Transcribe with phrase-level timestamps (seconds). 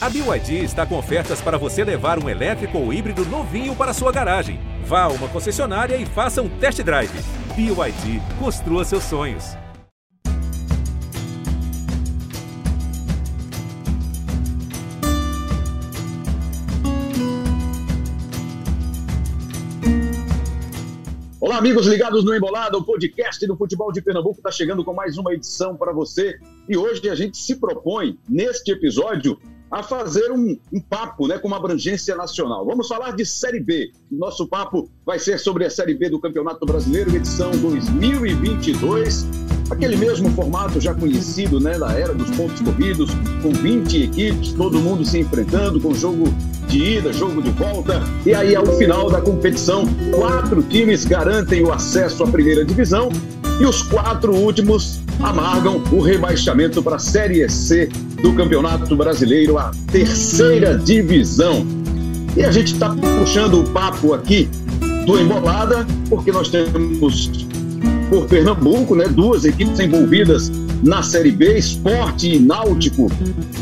[0.00, 4.12] A BYD está com ofertas para você levar um elétrico ou híbrido novinho para sua
[4.12, 4.60] garagem.
[4.84, 7.10] Vá a uma concessionária e faça um test drive.
[7.56, 9.56] BYD, construa seus sonhos.
[21.40, 25.18] Olá, amigos ligados no Embolada, o podcast do futebol de Pernambuco está chegando com mais
[25.18, 26.38] uma edição para você.
[26.68, 29.36] E hoje a gente se propõe, neste episódio,
[29.70, 32.64] a fazer um, um, papo né, com uma abrangência nacional.
[32.64, 33.90] Vamos falar de Série B.
[34.10, 39.26] Nosso papo vai ser sobre a Série B do Campeonato Brasileiro, edição 2022.
[39.70, 43.10] Aquele mesmo formato já conhecido né, da era dos pontos corridos,
[43.42, 46.24] com 20 equipes, todo mundo se enfrentando, com jogo
[46.68, 48.00] de ida, jogo de volta.
[48.24, 53.10] E aí, ao final da competição, quatro times garantem o acesso à primeira divisão
[53.60, 57.90] e os quatro últimos amargam o rebaixamento para a Série C
[58.22, 61.66] do Campeonato Brasileiro, a terceira divisão.
[62.36, 64.48] E a gente está puxando o papo aqui
[65.06, 67.30] do Embolada, porque nós temos
[68.08, 70.50] por Pernambuco, né, duas equipes envolvidas
[70.82, 73.10] na Série B, Esporte e Náutico.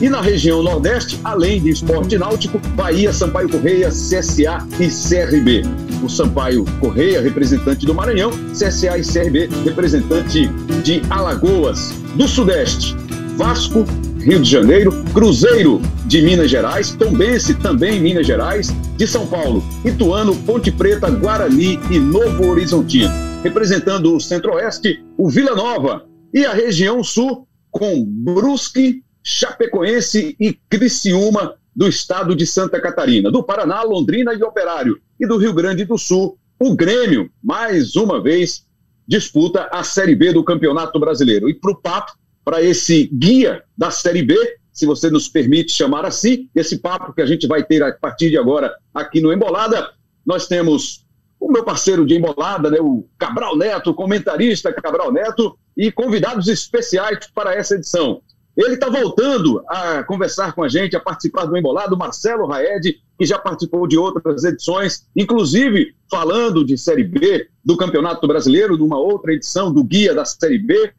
[0.01, 5.63] E na região Nordeste, além de Esporte e Náutico, Bahia, Sampaio Correia, CSA e CRB.
[6.03, 10.49] O Sampaio Correia, representante do Maranhão, CSA e CRB, representante
[10.83, 11.93] de Alagoas.
[12.15, 12.95] Do Sudeste,
[13.37, 13.85] Vasco,
[14.27, 20.35] Rio de Janeiro, Cruzeiro de Minas Gerais, Tombense também Minas Gerais, de São Paulo, Ituano,
[20.43, 23.09] Ponte Preta, Guarani e Novo Horizontino.
[23.45, 31.55] Representando o Centro-Oeste, o Vila Nova e a região Sul com Brusque, Chapecoense e Criciúma
[31.75, 35.97] do estado de Santa Catarina, do Paraná, Londrina e Operário e do Rio Grande do
[35.97, 38.67] Sul, o Grêmio, mais uma vez,
[39.07, 41.49] disputa a Série B do Campeonato Brasileiro.
[41.49, 42.11] E para o papo,
[42.47, 44.37] para esse guia da Série B,
[44.73, 48.31] se você nos permite chamar assim, esse papo que a gente vai ter a partir
[48.31, 49.91] de agora aqui no Embolada.
[50.25, 51.05] Nós temos
[51.41, 57.27] o meu parceiro de Embolada, né, o Cabral Neto, comentarista Cabral Neto, e convidados especiais
[57.35, 58.23] para essa edição.
[58.57, 63.27] Ele está voltando a conversar com a gente, a participar do Embolado, Marcelo Raed, que
[63.27, 69.33] já participou de outras edições, inclusive falando de Série B do Campeonato Brasileiro, numa outra
[69.35, 70.93] edição do Guia da Série B,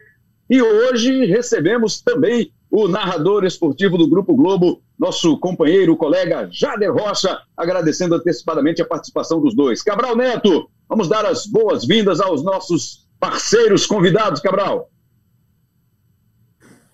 [0.50, 7.40] e hoje recebemos também o narrador esportivo do Grupo Globo, nosso companheiro, colega Jader Rocha,
[7.56, 9.82] agradecendo antecipadamente a participação dos dois.
[9.82, 14.90] Cabral Neto, vamos dar as boas-vindas aos nossos parceiros convidados, Cabral.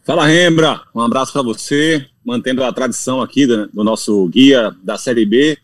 [0.04, 0.82] Fala, Rembra.
[0.94, 5.58] Um abraço para você, mantendo a tradição aqui do, nosso guia da Série B.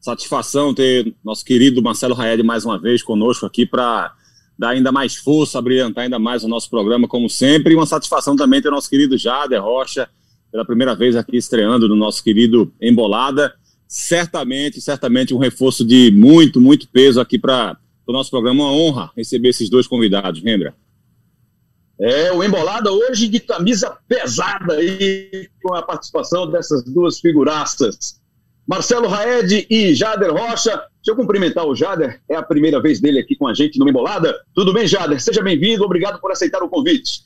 [0.00, 4.12] Satisfação ter nosso querido Marcelo Raed mais uma vez conosco aqui para
[4.58, 7.72] dar ainda mais força, brilhantar ainda mais o nosso programa, como sempre.
[7.72, 10.08] E uma satisfação também ter nosso querido Jader Rocha,
[10.50, 13.54] pela primeira vez aqui estreando no nosso querido Embolada.
[13.88, 17.76] Certamente, certamente um reforço de muito, muito peso aqui para
[18.06, 18.64] o nosso programa.
[18.64, 20.74] Uma honra receber esses dois convidados, lembra?
[22.00, 28.20] É, o Embolada hoje de camisa pesada aí, com a participação dessas duas figuraças.
[28.66, 30.70] Marcelo Raed e Jader Rocha.
[30.70, 33.88] Deixa eu cumprimentar o Jader, é a primeira vez dele aqui com a gente no
[33.88, 34.34] Embolada.
[34.54, 35.20] Tudo bem, Jader?
[35.20, 37.22] Seja bem-vindo, obrigado por aceitar o convite.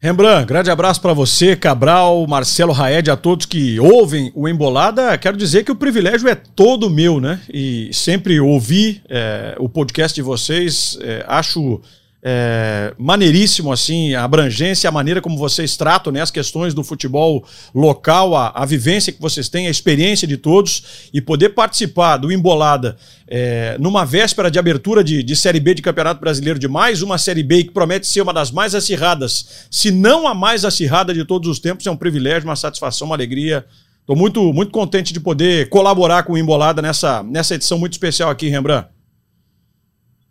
[0.00, 5.18] Rembrandt, grande abraço para você, Cabral, Marcelo Raed, a todos que ouvem o Embolada.
[5.18, 7.40] Quero dizer que o privilégio é todo meu, né?
[7.52, 11.80] E sempre ouvi é, o podcast de vocês, é, acho
[12.30, 17.42] é, maneiríssimo assim, a abrangência, a maneira como vocês tratam né, as questões do futebol
[17.74, 22.30] local, a, a vivência que vocês têm, a experiência de todos e poder participar do
[22.30, 27.00] Embolada é, numa véspera de abertura de, de Série B de Campeonato Brasileiro, de mais
[27.00, 31.14] uma Série B que promete ser uma das mais acirradas, se não a mais acirrada
[31.14, 33.64] de todos os tempos, é um privilégio, uma satisfação, uma alegria.
[34.00, 38.28] Estou muito, muito contente de poder colaborar com o Embolada nessa, nessa edição muito especial
[38.28, 38.97] aqui, Rembrandt.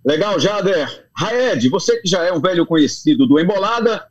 [0.07, 1.09] Legal, Jader.
[1.13, 4.05] Raed, você que já é um velho conhecido do Embolada,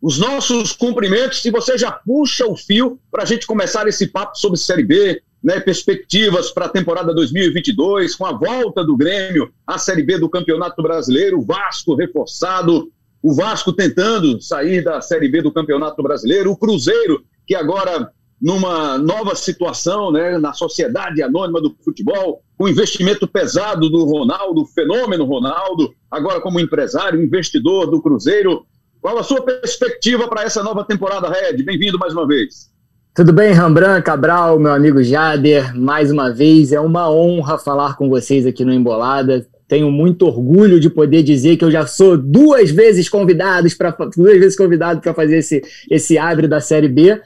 [0.00, 4.38] os nossos cumprimentos e você já puxa o fio para a gente começar esse papo
[4.38, 9.78] sobre Série B, né, perspectivas para a temporada 2022, com a volta do Grêmio à
[9.78, 15.42] Série B do Campeonato Brasileiro, o Vasco reforçado, o Vasco tentando sair da Série B
[15.42, 21.74] do Campeonato Brasileiro, o Cruzeiro, que agora numa nova situação né, na sociedade anônima do
[21.84, 28.66] futebol, com investimento pesado do Ronaldo, fenômeno Ronaldo, agora como empresário, investidor do Cruzeiro.
[29.00, 31.62] Qual a sua perspectiva para essa nova temporada, Red?
[31.62, 32.70] Bem-vindo mais uma vez.
[33.14, 38.10] Tudo bem, Rambran, Cabral, meu amigo Jader, mais uma vez, é uma honra falar com
[38.10, 39.46] vocês aqui no Embolada.
[39.66, 44.38] Tenho muito orgulho de poder dizer que eu já sou duas vezes convidado para duas
[44.38, 47.20] vezes convidado para fazer esse esse abre da Série B.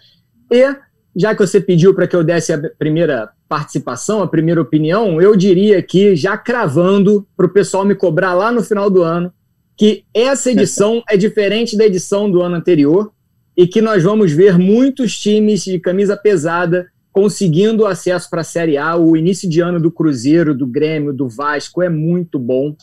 [0.51, 0.77] E
[1.15, 5.35] já que você pediu para que eu desse a primeira participação, a primeira opinião, eu
[5.35, 9.33] diria que, já cravando, para o pessoal me cobrar lá no final do ano,
[9.77, 13.13] que essa edição é diferente da edição do ano anterior
[13.57, 18.79] e que nós vamos ver muitos times de camisa pesada conseguindo acesso para a Série
[18.79, 18.97] A.
[18.97, 22.75] O início de ano do Cruzeiro, do Grêmio, do Vasco é muito bom.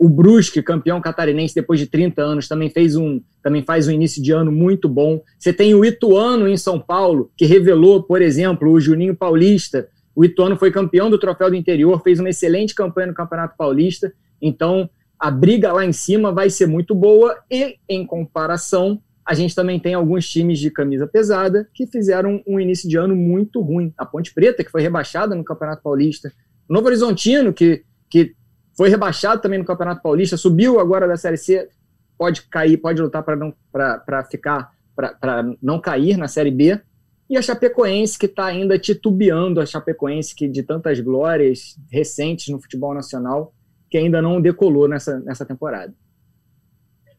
[0.00, 4.22] O Brusque, campeão catarinense depois de 30 anos, também fez um, também faz um início
[4.22, 5.22] de ano muito bom.
[5.38, 9.88] Você tem o Ituano em São Paulo, que revelou, por exemplo, o Juninho Paulista.
[10.16, 14.10] O Ituano foi campeão do Troféu do Interior, fez uma excelente campanha no Campeonato Paulista.
[14.40, 14.88] Então,
[15.18, 19.78] a briga lá em cima vai ser muito boa e, em comparação, a gente também
[19.78, 23.92] tem alguns times de camisa pesada que fizeram um início de ano muito ruim.
[23.98, 26.32] A Ponte Preta, que foi rebaixada no Campeonato Paulista.
[26.66, 28.34] O Novo Horizontino, que, que
[28.76, 31.68] foi rebaixado também no Campeonato Paulista, subiu agora da Série C,
[32.16, 36.78] pode cair, pode lutar para não para ficar para não cair na Série B.
[37.28, 42.60] E a Chapecoense, que está ainda titubeando, a Chapecoense que de tantas glórias recentes no
[42.60, 43.54] futebol nacional,
[43.88, 45.94] que ainda não decolou nessa, nessa temporada.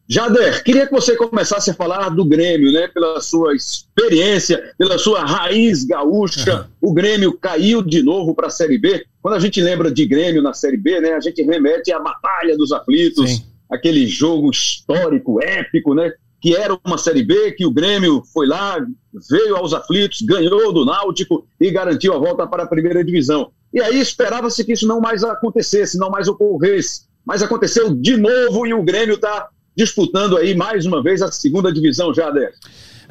[0.08, 2.90] Jader, queria que você começasse a falar do Grêmio, né?
[2.90, 6.68] Pela sua experiência, pela sua raiz gaúcha.
[6.82, 6.90] Uhum.
[6.90, 9.06] O Grêmio caiu de novo para a Série B.
[9.22, 11.14] Quando a gente lembra de Grêmio na Série B, né?
[11.14, 13.44] A gente remete à Batalha dos Aflitos, Sim.
[13.70, 16.12] aquele jogo histórico, épico, né?
[16.42, 18.84] Que era uma Série B, que o Grêmio foi lá,
[19.30, 23.52] veio aos aflitos, ganhou do Náutico e garantiu a volta para a primeira divisão.
[23.72, 27.04] E aí esperava-se que isso não mais acontecesse, não mais ocorresse.
[27.24, 31.72] Mas aconteceu de novo e o Grêmio está disputando aí mais uma vez a segunda
[31.72, 32.54] divisão, Jader.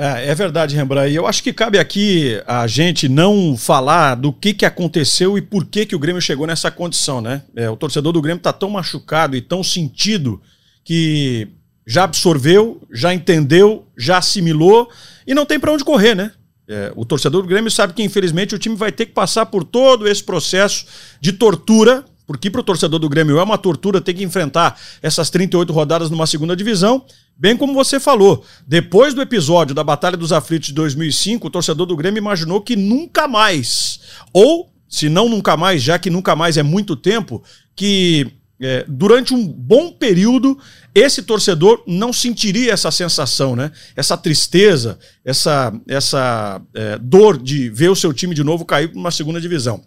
[0.02, 1.12] É, é verdade, Rembrandt.
[1.12, 5.42] E eu acho que cabe aqui a gente não falar do que, que aconteceu e
[5.42, 7.42] por que, que o Grêmio chegou nessa condição, né?
[7.54, 10.40] É, o torcedor do Grêmio está tão machucado e tão sentido
[10.82, 11.48] que
[11.86, 14.88] já absorveu, já entendeu, já assimilou
[15.26, 16.32] e não tem para onde correr, né?
[16.66, 19.64] É, o torcedor do Grêmio sabe que, infelizmente, o time vai ter que passar por
[19.64, 20.86] todo esse processo
[21.20, 25.30] de tortura porque para o torcedor do Grêmio é uma tortura ter que enfrentar essas
[25.30, 27.04] 38 rodadas numa segunda divisão.
[27.36, 31.86] Bem como você falou, depois do episódio da Batalha dos Aflitos de 2005, o torcedor
[31.86, 33.98] do Grêmio imaginou que nunca mais,
[34.32, 37.42] ou se não nunca mais, já que nunca mais é muito tempo,
[37.74, 38.28] que
[38.60, 40.56] é, durante um bom período
[40.94, 43.72] esse torcedor não sentiria essa sensação, né?
[43.96, 49.00] Essa tristeza, essa, essa é, dor de ver o seu time de novo cair para
[49.00, 49.82] uma segunda divisão.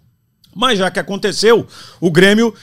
[0.56, 1.68] Mas já que aconteceu,
[2.00, 2.54] o Grêmio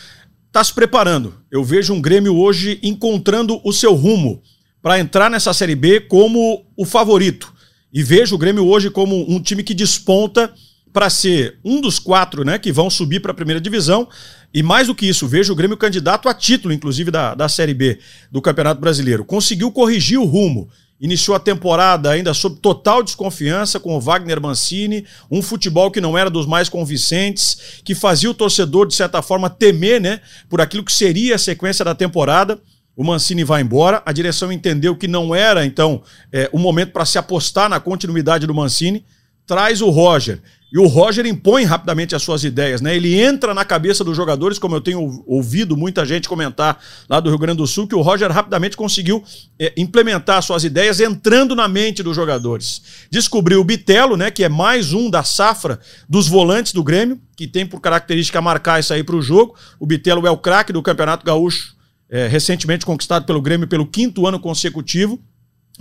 [0.46, 1.34] está se preparando.
[1.50, 4.42] Eu vejo um Grêmio hoje encontrando o seu rumo
[4.82, 7.52] para entrar nessa Série B como o favorito.
[7.92, 10.52] E vejo o Grêmio hoje como um time que desponta
[10.92, 14.08] para ser um dos quatro né, que vão subir para a primeira divisão.
[14.52, 17.74] E mais do que isso, vejo o Grêmio candidato a título, inclusive, da, da Série
[17.74, 17.98] B
[18.30, 19.24] do Campeonato Brasileiro.
[19.24, 20.68] Conseguiu corrigir o rumo
[21.00, 26.16] iniciou a temporada ainda sob total desconfiança com o Wagner Mancini, um futebol que não
[26.16, 30.84] era dos mais convincentes, que fazia o torcedor, de certa forma, temer né, por aquilo
[30.84, 32.60] que seria a sequência da temporada.
[32.94, 37.06] O Mancini vai embora, a direção entendeu que não era, então, é, o momento para
[37.06, 39.04] se apostar na continuidade do Mancini,
[39.46, 42.94] traz o Roger e o Roger impõe rapidamente as suas ideias, né?
[42.94, 47.28] Ele entra na cabeça dos jogadores, como eu tenho ouvido muita gente comentar lá do
[47.28, 49.22] Rio Grande do Sul, que o Roger rapidamente conseguiu
[49.58, 52.82] é, implementar suas ideias entrando na mente dos jogadores.
[53.10, 54.30] Descobriu o Bitelo, né?
[54.30, 58.78] Que é mais um da safra dos volantes do Grêmio, que tem por característica marcar
[58.78, 59.56] isso aí para o jogo.
[59.78, 61.74] O Bitelo é o craque do Campeonato Gaúcho,
[62.08, 65.20] é, recentemente conquistado pelo Grêmio pelo quinto ano consecutivo.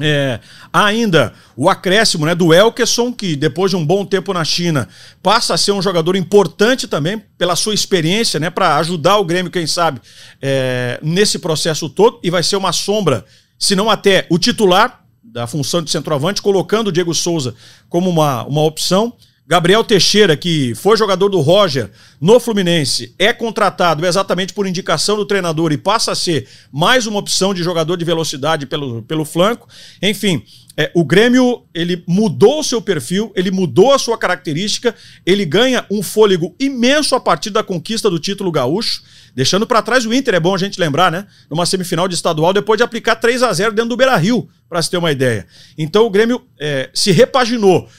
[0.01, 0.39] É,
[0.71, 4.87] ainda o acréscimo né, do Elkerson, que depois de um bom tempo na China
[5.21, 9.51] passa a ser um jogador importante também pela sua experiência, né, para ajudar o Grêmio,
[9.51, 10.01] quem sabe,
[10.41, 13.25] é, nesse processo todo, e vai ser uma sombra,
[13.57, 17.53] se não até o titular da função de centroavante, colocando o Diego Souza
[17.87, 19.13] como uma, uma opção.
[19.49, 21.89] Gabriel Teixeira, que foi jogador do Roger
[22.21, 27.17] no Fluminense, é contratado exatamente por indicação do treinador e passa a ser mais uma
[27.17, 29.67] opção de jogador de velocidade pelo, pelo flanco.
[30.03, 30.43] Enfim,
[30.77, 34.93] é, o Grêmio ele mudou o seu perfil, ele mudou a sua característica,
[35.25, 39.01] ele ganha um fôlego imenso a partir da conquista do título gaúcho,
[39.33, 41.25] deixando para trás o Inter, é bom a gente lembrar, né?
[41.49, 44.79] Numa semifinal de estadual, depois de aplicar 3 a 0 dentro do Beira Rio, para
[44.79, 45.47] se ter uma ideia.
[45.75, 47.89] Então o Grêmio é, se repaginou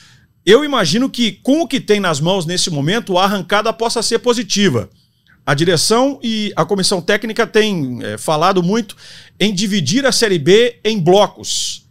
[0.50, 4.19] eu imagino que, com o que tem nas mãos nesse momento, a arrancada possa ser
[4.19, 4.90] positiva.
[5.47, 8.97] A direção e a comissão técnica têm é, falado muito
[9.38, 11.87] em dividir a Série B em blocos.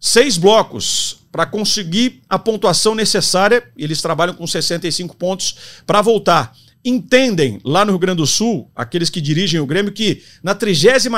[0.00, 3.64] Seis blocos para conseguir a pontuação necessária.
[3.76, 6.54] Eles trabalham com 65 pontos para voltar.
[6.86, 11.08] Entendem lá no Rio Grande do Sul, aqueles que dirigem o Grêmio, que na 36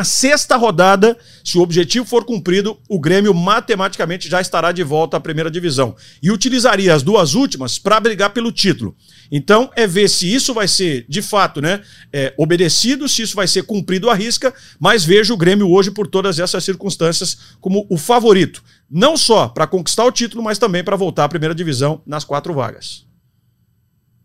[0.53, 5.51] rodada, se o objetivo for cumprido, o Grêmio matematicamente já estará de volta à primeira
[5.51, 5.95] divisão.
[6.23, 8.97] E utilizaria as duas últimas para brigar pelo título.
[9.31, 13.47] Então, é ver se isso vai ser, de fato, né, é, obedecido, se isso vai
[13.47, 17.99] ser cumprido à risca, mas vejo o Grêmio hoje, por todas essas circunstâncias, como o
[17.99, 18.65] favorito.
[18.91, 22.55] Não só para conquistar o título, mas também para voltar à primeira divisão nas quatro
[22.55, 23.08] vagas.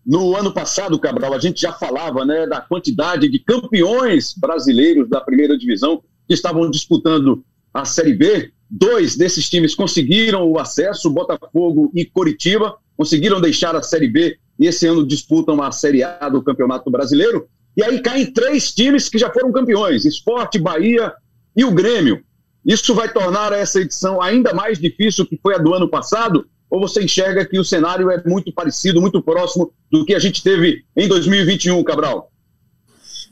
[0.06, 5.22] No ano passado, Cabral, a gente já falava né, da quantidade de campeões brasileiros da
[5.22, 7.44] primeira divisão que estavam disputando
[7.74, 8.52] a Série B.
[8.70, 14.68] Dois desses times conseguiram o acesso, Botafogo e Coritiba, conseguiram deixar a Série B e
[14.68, 17.48] esse ano disputam a Série A do Campeonato Brasileiro.
[17.76, 21.14] E aí caem três times que já foram campeões: Esporte, Bahia
[21.56, 22.24] e o Grêmio.
[22.66, 26.80] Isso vai tornar essa edição ainda mais difícil que foi a do ano passado, ou
[26.80, 30.84] você enxerga que o cenário é muito parecido, muito próximo do que a gente teve
[30.98, 32.32] em 2021, Cabral?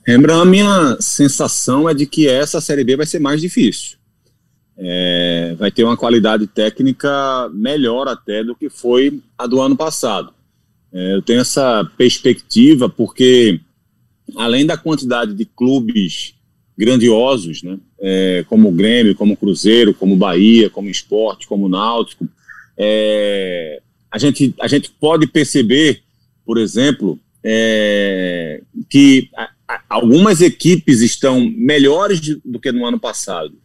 [0.07, 3.97] A minha sensação é de que essa Série B vai ser mais difícil.
[4.77, 10.31] É, vai ter uma qualidade técnica melhor até do que foi a do ano passado.
[10.93, 13.59] É, eu tenho essa perspectiva porque,
[14.35, 16.35] além da quantidade de clubes
[16.77, 21.47] grandiosos, né, é, como o Grêmio, como o Cruzeiro, como o Bahia, como o Esporte,
[21.47, 22.29] como o Náutico,
[22.83, 23.79] é,
[24.11, 26.01] a, gente, a gente pode perceber,
[26.43, 33.55] por exemplo, é, que a, a, algumas equipes estão melhores do que no ano passado.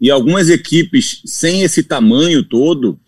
[0.00, 2.98] E algumas equipes sem esse tamanho todo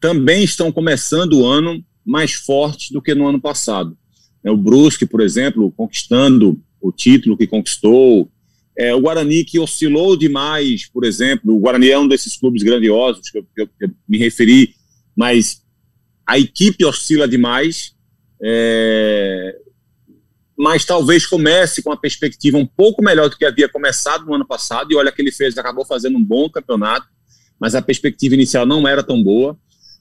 [0.00, 3.98] também estão começando o ano mais fortes do que no ano passado.
[4.44, 8.30] É, o Brusque, por exemplo, conquistando o título que conquistou.
[8.78, 11.54] É, o Guarani, que oscilou demais, por exemplo.
[11.54, 14.74] O Guarani é um desses clubes grandiosos que eu, que eu, que eu me referi
[15.16, 15.62] mas
[16.26, 17.94] a equipe oscila demais,
[18.42, 19.56] é,
[20.56, 24.46] mas talvez comece com a perspectiva um pouco melhor do que havia começado no ano
[24.46, 27.06] passado, e olha que ele fez, acabou fazendo um bom campeonato,
[27.58, 29.58] mas a perspectiva inicial não era tão boa.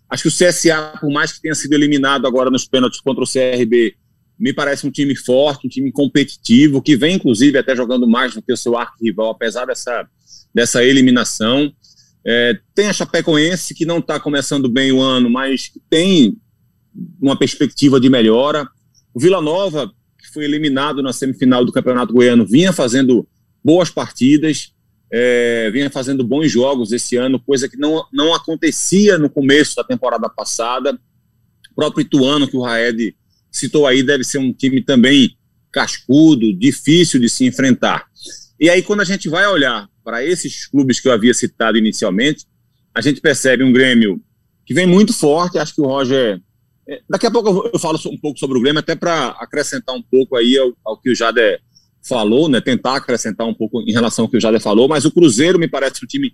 [0.10, 3.28] Acho que o CSA, por mais que tenha sido eliminado agora nos pênaltis contra o
[3.28, 3.96] CRB,
[4.40, 8.42] me parece um time forte, um time competitivo, que vem, inclusive, até jogando mais do
[8.42, 10.08] que o seu arco-rival, apesar dessa,
[10.54, 11.72] dessa eliminação.
[12.32, 16.38] É, tem a Chapecoense, que não está começando bem o ano, mas tem
[17.20, 18.70] uma perspectiva de melhora.
[19.16, 23.28] O Vila Nova, que foi eliminado na semifinal do Campeonato Goiano, vinha fazendo
[23.64, 24.72] boas partidas,
[25.12, 29.84] é, vinha fazendo bons jogos esse ano, coisa que não, não acontecia no começo da
[29.84, 30.94] temporada passada.
[31.72, 33.16] O próprio Ituano, que o Raed
[33.52, 35.36] citou aí, deve ser um time também
[35.72, 38.06] cascudo, difícil de se enfrentar.
[38.60, 42.48] E aí, quando a gente vai olhar para esses clubes que eu havia citado inicialmente,
[42.96, 44.20] a gente percebe um Grêmio
[44.66, 45.60] que vem muito forte.
[45.60, 46.42] Acho que o Roger.
[46.88, 50.02] É, daqui a pouco eu falo um pouco sobre o Grêmio, até para acrescentar um
[50.02, 51.62] pouco aí ao, ao, que o Jader
[52.02, 52.60] falou, né?
[52.60, 55.68] Tentar acrescentar um pouco em relação ao que o Jader falou, mas o Cruzeiro me
[55.68, 56.34] parece um time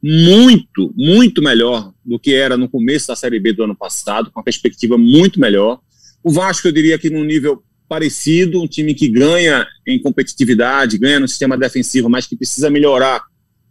[0.00, 4.38] muito, muito melhor do que era no começo da Série B do ano passado, com
[4.38, 5.80] uma perspectiva muito melhor.
[6.22, 11.20] O Vasco, eu diria que num nível parecido, um time que ganha em competitividade, ganha
[11.20, 13.24] no sistema defensivo, mas que precisa melhorar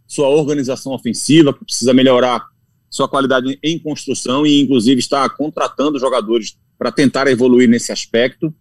[0.06, 2.44] sua organização ofensiva, que precisa melhorar
[2.88, 8.54] sua qualidade em construção e, inclusive, está contratando jogadores para tentar evoluir nesse aspecto.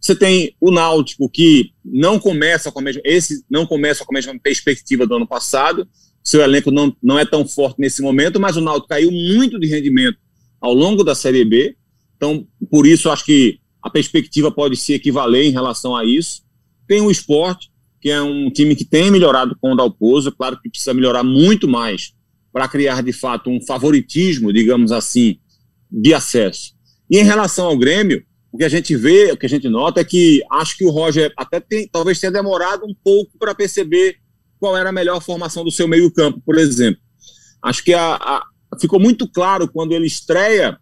[0.00, 4.16] Você tem o Náutico que não começa com a mesma, esse não começa com a
[4.16, 5.86] mesma perspectiva do ano passado.
[6.22, 9.66] Seu elenco não, não é tão forte nesse momento, mas o Náutico caiu muito de
[9.66, 10.18] rendimento
[10.60, 11.76] ao longo da Série B.
[12.16, 16.42] Então, por isso, acho que a perspectiva pode se equivaler em relação a isso.
[16.86, 17.70] Tem o esporte,
[18.00, 21.68] que é um time que tem melhorado com o Dalpozo, claro que precisa melhorar muito
[21.68, 22.12] mais
[22.52, 25.38] para criar de fato um favoritismo, digamos assim,
[25.90, 26.72] de acesso.
[27.08, 30.00] E em relação ao Grêmio, o que a gente vê, o que a gente nota
[30.00, 34.16] é que acho que o Roger até tem, talvez tenha demorado um pouco para perceber
[34.58, 37.00] qual era a melhor formação do seu meio-campo, por exemplo.
[37.62, 38.46] Acho que a, a,
[38.80, 40.78] ficou muito claro quando ele estreia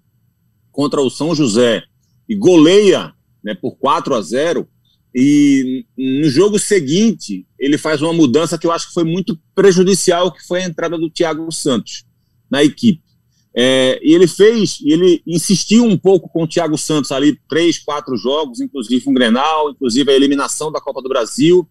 [0.72, 1.82] contra o São José
[2.28, 4.68] e goleia né, por 4 a 0.
[5.14, 10.30] E no jogo seguinte, ele faz uma mudança que eu acho que foi muito prejudicial,
[10.30, 12.04] que foi a entrada do Thiago Santos
[12.50, 13.02] na equipe.
[13.56, 18.16] É, e ele fez, ele insistiu um pouco com o Thiago Santos ali, três, quatro
[18.16, 21.68] jogos, inclusive um Grenal, inclusive a eliminação da Copa do Brasil.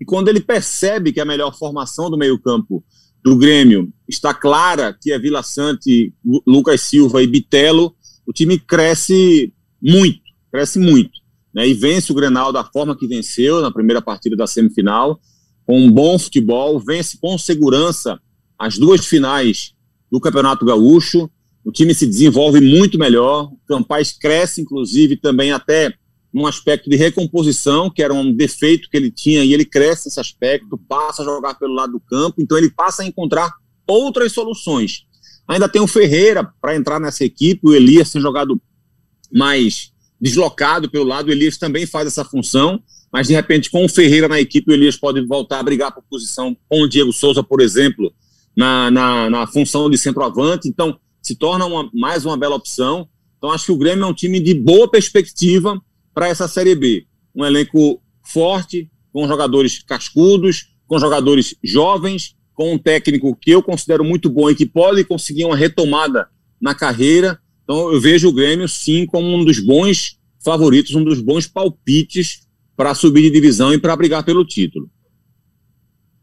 [0.00, 2.82] E quando ele percebe que a melhor formação do meio-campo
[3.22, 6.12] do Grêmio está clara, que é Vila Sante,
[6.46, 7.94] Lucas Silva e Bitelo,
[8.26, 10.20] o time cresce muito,
[10.50, 11.18] cresce muito.
[11.54, 15.18] Né, e vence o Grenal da forma que venceu na primeira partida da semifinal,
[15.66, 18.20] com um bom futebol, vence com segurança
[18.58, 19.72] as duas finais
[20.10, 21.30] do Campeonato Gaúcho.
[21.64, 25.94] O time se desenvolve muito melhor, o Campaz cresce, inclusive, também até
[26.32, 30.20] num aspecto de recomposição, que era um defeito que ele tinha, e ele cresce nesse
[30.20, 33.52] aspecto, passa a jogar pelo lado do campo, então ele passa a encontrar
[33.86, 35.06] outras soluções.
[35.46, 38.60] Ainda tem o Ferreira para entrar nessa equipe, o Elias tem jogado
[39.32, 42.82] mais deslocado pelo lado, o Elias também faz essa função,
[43.12, 46.02] mas de repente com o Ferreira na equipe, o Elias pode voltar a brigar por
[46.10, 48.12] posição com o Diego Souza, por exemplo,
[48.56, 53.08] na, na, na função de centroavante, então se torna uma, mais uma bela opção.
[53.36, 55.80] Então acho que o Grêmio é um time de boa perspectiva
[56.12, 57.06] para essa Série B.
[57.34, 64.02] Um elenco forte, com jogadores cascudos, com jogadores jovens, com um técnico que eu considero
[64.02, 66.28] muito bom e que pode conseguir uma retomada
[66.60, 67.38] na carreira.
[67.68, 72.48] Então eu vejo o Grêmio sim como um dos bons favoritos, um dos bons palpites
[72.74, 74.88] para subir de divisão e para brigar pelo título.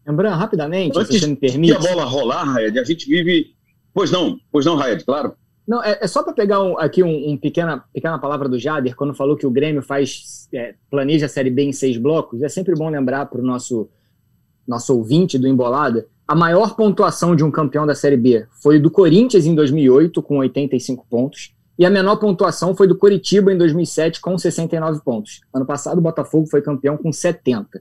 [0.07, 1.73] Lembrando rapidamente, Antes se você me permite.
[1.73, 3.53] a bola rolar, Raed, a gente vive.
[3.93, 5.35] Pois não, pois não, Raed, claro.
[5.67, 8.95] Não, é, é só para pegar um, aqui um, um, pequena, pequena palavra do Jader,
[8.95, 12.41] quando falou que o Grêmio faz é, planeja a Série B em seis blocos.
[12.41, 13.87] É sempre bom lembrar para o nosso,
[14.67, 18.89] nosso ouvinte do Embolada, a maior pontuação de um campeão da Série B foi do
[18.89, 24.19] Corinthians em 2008, com 85 pontos, e a menor pontuação foi do Coritiba em 2007,
[24.21, 25.41] com 69 pontos.
[25.53, 27.79] Ano passado, o Botafogo foi campeão com 70.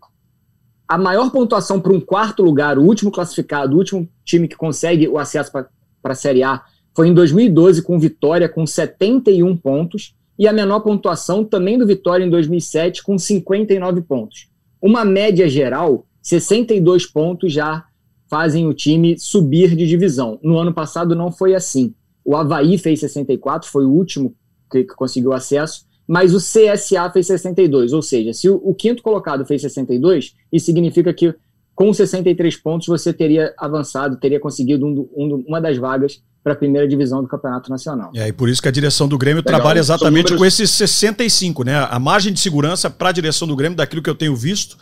[0.86, 5.08] A maior pontuação para um quarto lugar, o último classificado, o último time que consegue
[5.08, 5.68] o acesso para
[6.02, 6.62] a Série A,
[6.94, 12.24] foi em 2012 com Vitória com 71 pontos e a menor pontuação também do Vitória
[12.24, 14.48] em 2007 com 59 pontos.
[14.82, 17.84] Uma média geral, 62 pontos já
[18.28, 20.38] fazem o time subir de divisão.
[20.42, 21.94] No ano passado não foi assim.
[22.24, 24.34] O Havaí fez 64, foi o último
[24.70, 29.44] que, conseguiu acesso, mas o CSA fez 62, ou seja, se o, o quinto colocado
[29.44, 31.34] fez 62, isso significa que
[31.74, 36.56] com 63 pontos você teria avançado, teria conseguido um, um, uma das vagas para a
[36.56, 38.12] primeira divisão do Campeonato Nacional.
[38.14, 40.38] É, e por isso que a direção do Grêmio Legal, trabalha exatamente números...
[40.38, 41.88] com esses 65, né?
[41.90, 44.76] A margem de segurança para a direção do Grêmio, daquilo que eu tenho visto,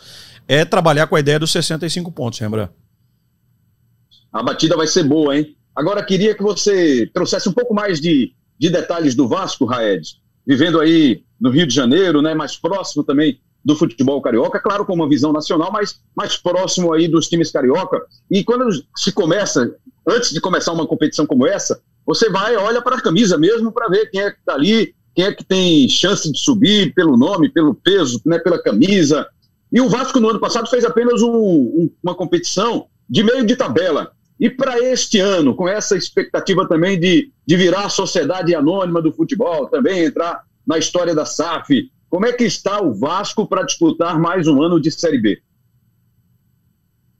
[0.47, 2.69] é trabalhar com a ideia dos 65 pontos, lembra?
[4.33, 5.55] A batida vai ser boa, hein?
[5.75, 10.01] Agora queria que você trouxesse um pouco mais de, de detalhes do Vasco, Raed,
[10.45, 12.33] vivendo aí no Rio de Janeiro, né?
[12.33, 17.07] Mais próximo também do futebol carioca, claro, com uma visão nacional, mas mais próximo aí
[17.07, 18.01] dos times carioca.
[18.29, 19.73] E quando se começa
[20.07, 23.87] antes de começar uma competição como essa, você vai, olha para a camisa mesmo para
[23.87, 27.49] ver quem é que está ali, quem é que tem chance de subir pelo nome,
[27.49, 29.25] pelo peso, né, pela camisa.
[29.71, 33.55] E o Vasco no ano passado fez apenas um, um, uma competição de meio de
[33.55, 34.11] tabela.
[34.43, 39.13] E para este ano, com essa expectativa também de, de virar a sociedade anônima do
[39.13, 44.19] futebol, também entrar na história da SAF, como é que está o Vasco para disputar
[44.19, 45.41] mais um ano de Série B?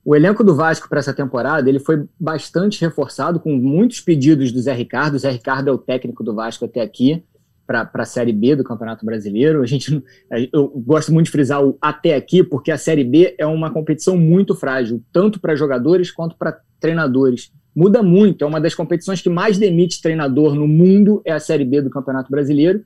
[0.04, 4.60] O elenco do Vasco para essa temporada ele foi bastante reforçado com muitos pedidos do
[4.60, 5.14] Zé Ricardo.
[5.14, 7.24] O Zé Ricardo é o técnico do Vasco até aqui
[7.66, 9.62] para a Série B do Campeonato Brasileiro.
[9.62, 10.04] A gente,
[10.52, 14.14] eu gosto muito de frisar o até aqui porque a Série B é uma competição
[14.14, 17.50] muito frágil, tanto para jogadores quanto para treinadores.
[17.74, 21.64] Muda muito, é uma das competições que mais demite treinador no mundo é a Série
[21.64, 22.84] B do Campeonato Brasileiro.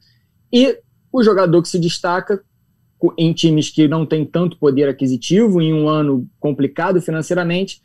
[0.52, 0.78] E
[1.12, 2.40] o jogador que se destaca
[3.18, 7.82] em times que não têm tanto poder aquisitivo, em um ano complicado financeiramente,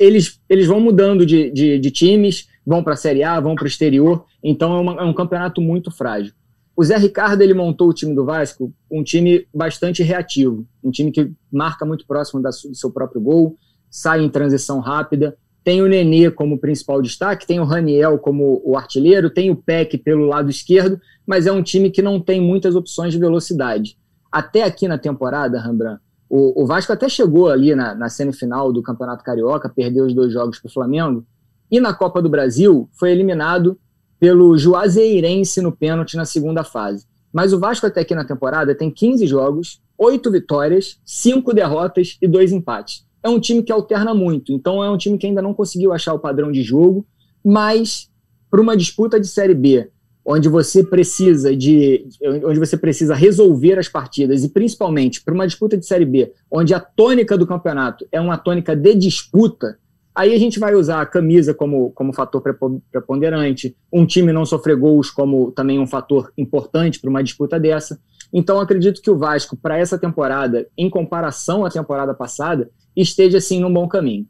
[0.00, 3.64] eles, eles vão mudando de, de, de times, vão para a Série A, vão para
[3.64, 6.32] o exterior, então é, uma, é, um campeonato muito frágil.
[6.74, 11.12] O Zé Ricardo ele montou o time do Vasco, um time bastante reativo, um time
[11.12, 13.58] que marca muito próximo da, do seu próprio gol,
[13.94, 18.76] sai em transição rápida, tem o Nenê como principal destaque, tem o Raniel como o
[18.76, 22.74] artilheiro, tem o Peck pelo lado esquerdo, mas é um time que não tem muitas
[22.74, 23.96] opções de velocidade
[24.34, 28.82] até aqui na temporada, Rembrandt, o, o Vasco até chegou ali na, na, semifinal do
[28.82, 31.24] Campeonato Carioca, perdeu os dois jogos para o Flamengo,
[31.70, 33.78] e na Copa do Brasil foi eliminado
[34.18, 37.06] pelo Juazeirense no pênalti na segunda fase.
[37.32, 42.26] Mas o Vasco até aqui na temporada tem 15 jogos, 8 vitórias, 5 derrotas e
[42.26, 43.06] 2 empates.
[43.24, 46.12] É um time que alterna muito, então é um time que ainda não conseguiu achar
[46.12, 47.06] o padrão de jogo,
[47.42, 48.10] mas
[48.50, 49.88] para uma disputa de Série B,
[50.24, 52.06] onde você precisa de
[52.44, 56.72] onde você precisa resolver as partidas e principalmente para uma disputa de série B, onde
[56.72, 59.78] a tônica do campeonato é uma tônica de disputa,
[60.14, 62.42] aí a gente vai usar a camisa como, como fator
[62.90, 67.98] preponderante, um time não sofrer gols como também um fator importante para uma disputa dessa.
[68.34, 73.60] Então acredito que o Vasco para essa temporada, em comparação à temporada passada, esteja sim
[73.60, 74.26] num bom caminho.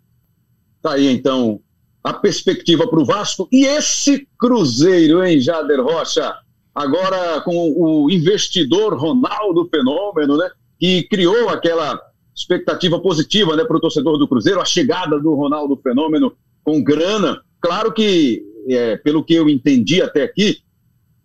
[0.83, 1.59] Tá aí então
[2.03, 3.49] a perspectiva para o Vasco.
[3.51, 6.35] E esse Cruzeiro, hein, Jader Rocha?
[6.75, 10.51] Agora com o investidor Ronaldo Fenômeno, né?
[10.79, 11.99] Que criou aquela
[12.37, 17.41] expectativa positiva né, para o torcedor do Cruzeiro, a chegada do Ronaldo Fenômeno com grana.
[17.59, 20.59] Claro que, é, pelo que eu entendi até aqui,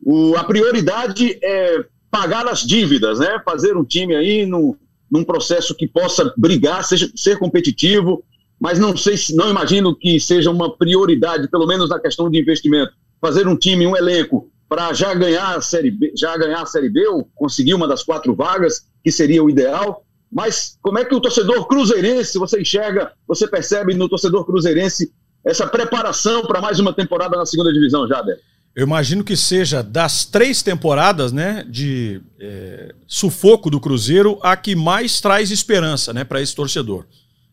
[0.02, 3.42] o, a prioridade é pagar as dívidas, né?
[3.46, 4.76] Fazer um time aí no,
[5.10, 8.24] num processo que possa brigar, seja, ser competitivo,
[8.60, 12.40] mas não sei se não imagino que seja uma prioridade, pelo menos na questão de
[12.40, 12.92] investimento,
[13.22, 16.90] fazer um time, um elenco para já ganhar a série B, já ganhar a série
[16.90, 20.06] B ou conseguir uma das quatro vagas, que seria o ideal.
[20.32, 25.12] Mas como é que o torcedor cruzeirense, você enxerga, você percebe no torcedor cruzeirense
[25.44, 28.40] essa preparação para mais uma temporada na segunda divisão, Jader?
[28.76, 34.76] Eu imagino que seja das três temporadas, né, de é, sufoco do Cruzeiro, a que
[34.76, 37.06] mais traz esperança, né, para esse torcedor.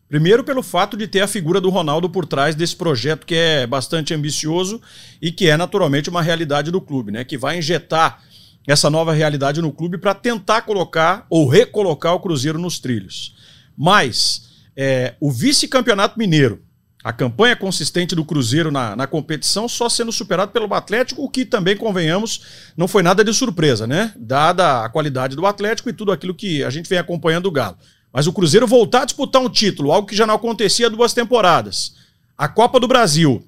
[0.07, 3.67] Primeiro, pelo fato de ter a figura do Ronaldo por trás desse projeto que é
[3.67, 4.81] bastante ambicioso
[5.21, 7.25] e que é naturalmente uma realidade do clube, né?
[7.25, 8.23] Que vai injetar
[8.65, 13.35] essa nova realidade no clube para tentar colocar ou recolocar o Cruzeiro nos trilhos.
[13.77, 16.61] Mas é, o vice-campeonato mineiro,
[17.07, 21.45] a campanha consistente do Cruzeiro na, na competição só sendo superado pelo Atlético, o que
[21.45, 22.41] também, convenhamos,
[22.75, 24.11] não foi nada de surpresa, né?
[24.17, 27.77] Dada a qualidade do Atlético e tudo aquilo que a gente vem acompanhando do Galo.
[28.11, 31.13] Mas o Cruzeiro voltar a disputar um título, algo que já não acontecia há duas
[31.13, 31.95] temporadas.
[32.37, 33.41] A Copa do Brasil.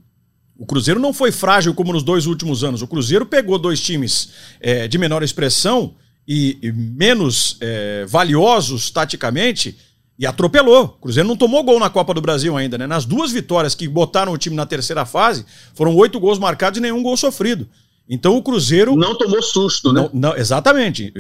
[0.57, 2.81] O Cruzeiro não foi frágil como nos dois últimos anos.
[2.81, 4.29] O Cruzeiro pegou dois times
[4.61, 5.95] é, de menor expressão
[6.25, 9.77] e, e menos é, valiosos taticamente
[10.19, 10.83] e atropelou.
[10.83, 12.85] O Cruzeiro não tomou gol na Copa do Brasil ainda, né?
[12.85, 16.81] Nas duas vitórias que botaram o time na terceira fase, foram oito gols marcados e
[16.81, 17.65] nenhum gol sofrido.
[18.07, 18.97] Então o Cruzeiro.
[18.97, 20.01] Não tomou susto, né?
[20.01, 21.13] Não, não, exatamente.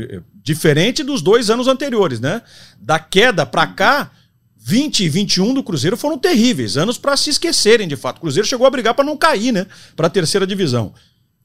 [0.43, 2.41] Diferente dos dois anos anteriores, né?
[2.77, 4.11] Da queda para cá,
[4.57, 6.75] 20 e 21 do Cruzeiro foram terríveis.
[6.75, 8.17] Anos para se esquecerem, de fato.
[8.17, 9.65] O Cruzeiro chegou a brigar para não cair, né?
[9.95, 10.93] Para a terceira divisão.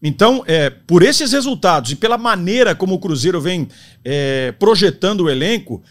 [0.03, 3.69] Então, é, por esses resultados e pela maneira como o Cruzeiro vem
[4.05, 5.83] é, projetando o elenco,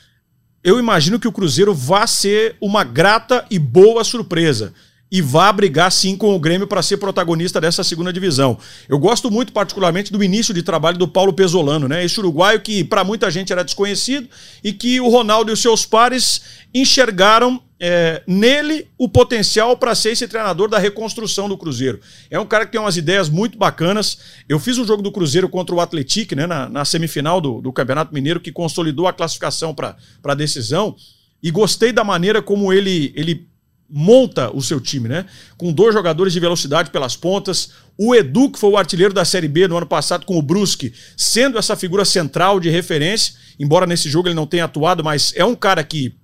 [0.63, 4.73] eu imagino que o Cruzeiro vá ser uma grata e boa surpresa
[5.12, 8.58] e vá brigar sim com o Grêmio para ser protagonista dessa segunda divisão.
[8.89, 12.04] Eu gosto muito particularmente do início de trabalho do Paulo Pesolano, né?
[12.04, 14.28] Esse uruguaio que para muita gente era desconhecido
[14.63, 16.41] e que o Ronaldo e os seus pares
[16.73, 22.00] enxergaram é, nele o potencial para ser esse treinador da reconstrução do Cruzeiro.
[22.32, 24.19] É um cara que tem umas ideias muito bacanas.
[24.48, 27.74] Eu fiz um jogo do Cruzeiro contra o Atlético, né, na, na semifinal do, do
[27.74, 30.96] Campeonato Mineiro, que consolidou a classificação para a decisão.
[31.43, 33.50] E gostei da maneira como ele, ele
[33.89, 35.26] monta o seu time, né?
[35.58, 37.72] Com dois jogadores de velocidade pelas pontas.
[37.98, 40.93] O Edu, que foi o artilheiro da Série B no ano passado com o Brusque,
[41.17, 45.43] sendo essa figura central de referência, embora nesse jogo ele não tenha atuado, mas é
[45.43, 46.15] um cara que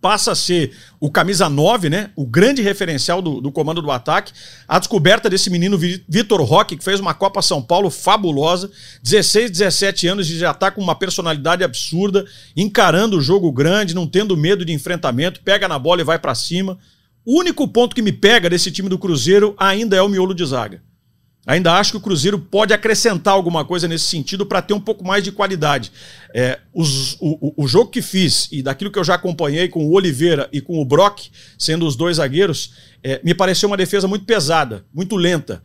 [0.00, 2.10] passa a ser o camisa 9, né?
[2.16, 4.32] O grande referencial do, do comando do ataque.
[4.66, 8.70] A descoberta desse menino Vitor Roque, que fez uma Copa São Paulo fabulosa,
[9.02, 12.24] 16, 17 anos e já tá com uma personalidade absurda,
[12.56, 16.34] encarando o jogo grande, não tendo medo de enfrentamento, pega na bola e vai para
[16.34, 16.76] cima.
[17.24, 20.44] O único ponto que me pega desse time do Cruzeiro ainda é o miolo de
[20.44, 20.82] zaga.
[21.50, 25.04] Ainda acho que o Cruzeiro pode acrescentar alguma coisa nesse sentido para ter um pouco
[25.04, 25.90] mais de qualidade.
[26.32, 29.90] É, os, o, o, jogo que fiz e daquilo que eu já acompanhei com o
[29.90, 31.22] Oliveira e com o Brock,
[31.58, 35.60] sendo os dois zagueiros, é, me pareceu uma defesa muito pesada, muito lenta.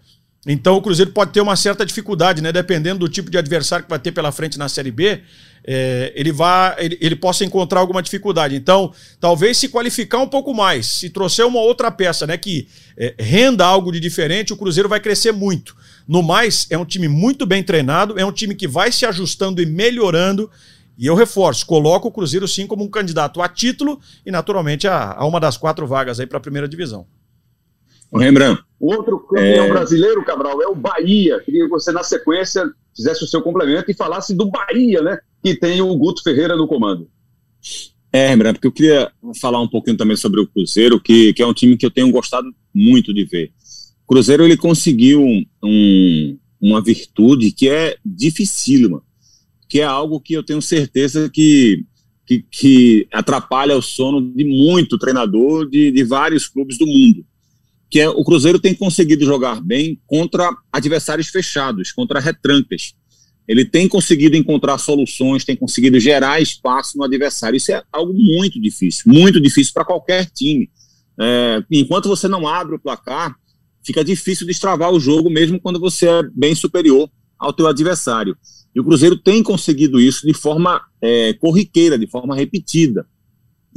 [0.47, 2.51] Então o Cruzeiro pode ter uma certa dificuldade, né?
[2.51, 5.21] Dependendo do tipo de adversário que vai ter pela frente na Série B,
[5.67, 8.55] é, ele, vai, ele, ele, possa encontrar alguma dificuldade.
[8.55, 12.37] Então, talvez se qualificar um pouco mais, se trouxer uma outra peça, né?
[12.37, 15.75] Que é, renda algo de diferente, o Cruzeiro vai crescer muito.
[16.07, 19.59] No mais, é um time muito bem treinado, é um time que vai se ajustando
[19.59, 20.51] e melhorando.
[20.97, 25.13] E eu reforço, coloco o Cruzeiro sim como um candidato a título e, naturalmente, a,
[25.13, 27.07] a uma das quatro vagas aí para a primeira divisão.
[28.11, 28.61] O Rembrandt.
[28.79, 29.69] Outro campeão é...
[29.69, 31.39] brasileiro, Cabral, é o Bahia.
[31.39, 35.19] Queria que você, na sequência, fizesse o seu complemento e falasse do Bahia, né?
[35.45, 37.07] Que tem o Guto Ferreira no comando.
[38.11, 41.45] É, Rembrandt, porque eu queria falar um pouquinho também sobre o Cruzeiro, que, que é
[41.45, 43.51] um time que eu tenho gostado muito de ver.
[44.07, 45.23] O Cruzeiro ele conseguiu
[45.63, 49.03] um, uma virtude que é dificílima,
[49.69, 51.85] que é algo que eu tenho certeza que,
[52.25, 57.23] que, que atrapalha o sono de muito treinador de, de vários clubes do mundo
[57.95, 62.93] que é, o Cruzeiro tem conseguido jogar bem contra adversários fechados, contra retrancas.
[63.47, 67.57] Ele tem conseguido encontrar soluções, tem conseguido gerar espaço no adversário.
[67.57, 70.69] Isso é algo muito difícil, muito difícil para qualquer time.
[71.19, 73.35] É, enquanto você não abre o placar,
[73.83, 78.35] fica difícil destravar o jogo, mesmo quando você é bem superior ao teu adversário.
[78.73, 83.05] E o Cruzeiro tem conseguido isso de forma é, corriqueira, de forma repetida.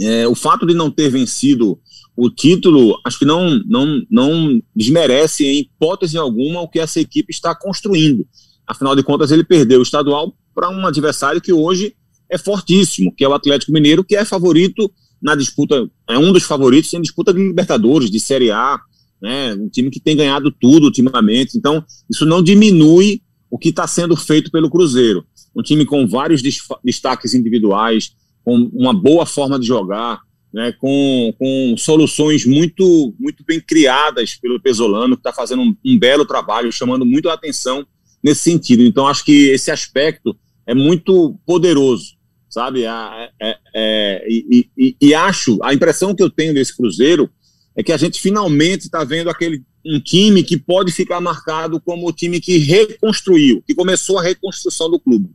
[0.01, 1.79] É, o fato de não ter vencido
[2.17, 7.31] o título, acho que não, não, não desmerece em hipótese alguma o que essa equipe
[7.31, 8.27] está construindo.
[8.69, 11.95] Afinal de contas, ele perdeu o estadual para um adversário que hoje
[12.31, 16.43] é fortíssimo, que é o Atlético Mineiro, que é favorito na disputa, é um dos
[16.43, 18.79] favoritos em disputa de Libertadores, de Série A,
[19.21, 21.57] né, um time que tem ganhado tudo ultimamente.
[21.57, 25.25] Então, isso não diminui o que está sendo feito pelo Cruzeiro.
[25.57, 26.43] um time com vários
[26.85, 28.13] destaques individuais,
[28.45, 30.21] com uma boa forma de jogar,
[30.53, 35.99] né, com, com soluções muito, muito bem criadas pelo Pesolano, que está fazendo um, um,
[35.99, 37.87] belo trabalho, chamando muito a atenção
[38.29, 38.83] nesse sentido.
[38.83, 40.37] Então, acho que esse aspecto
[40.67, 42.15] é muito poderoso,
[42.49, 42.85] sabe?
[42.85, 47.31] É, é, é, e, e, e, acho, a impressão que eu tenho desse Cruzeiro
[47.75, 52.07] é que a gente finalmente está vendo aquele um time que pode ficar marcado como
[52.07, 55.31] o time que reconstruiu, que começou a reconstrução do clube.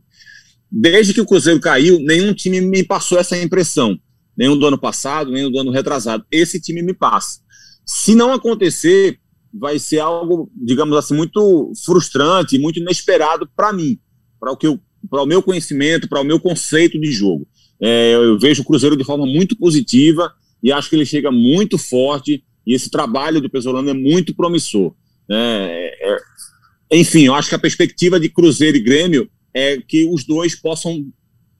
[0.70, 3.98] Desde que o Cruzeiro caiu, nenhum time me passou essa impressão
[4.36, 6.24] nenhum do ano passado, nenhum do ano retrasado.
[6.30, 7.40] Esse time me passa.
[7.86, 9.18] Se não acontecer,
[9.56, 13.98] vai ser algo, digamos assim, muito frustrante, muito inesperado para mim,
[14.40, 14.78] para o que
[15.10, 17.46] para o meu conhecimento, para o meu conceito de jogo.
[17.80, 21.76] É, eu vejo o Cruzeiro de forma muito positiva e acho que ele chega muito
[21.76, 24.94] forte e esse trabalho do Pesolano é muito promissor.
[25.30, 30.24] É, é, enfim, eu acho que a perspectiva de Cruzeiro e Grêmio é que os
[30.24, 31.06] dois possam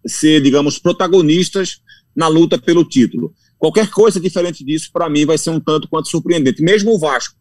[0.07, 1.80] ser, digamos, protagonistas
[2.16, 3.35] na luta pelo título.
[3.59, 6.62] Qualquer coisa diferente disso, para mim, vai ser um tanto quanto surpreendente.
[6.62, 7.37] Mesmo o Vasco,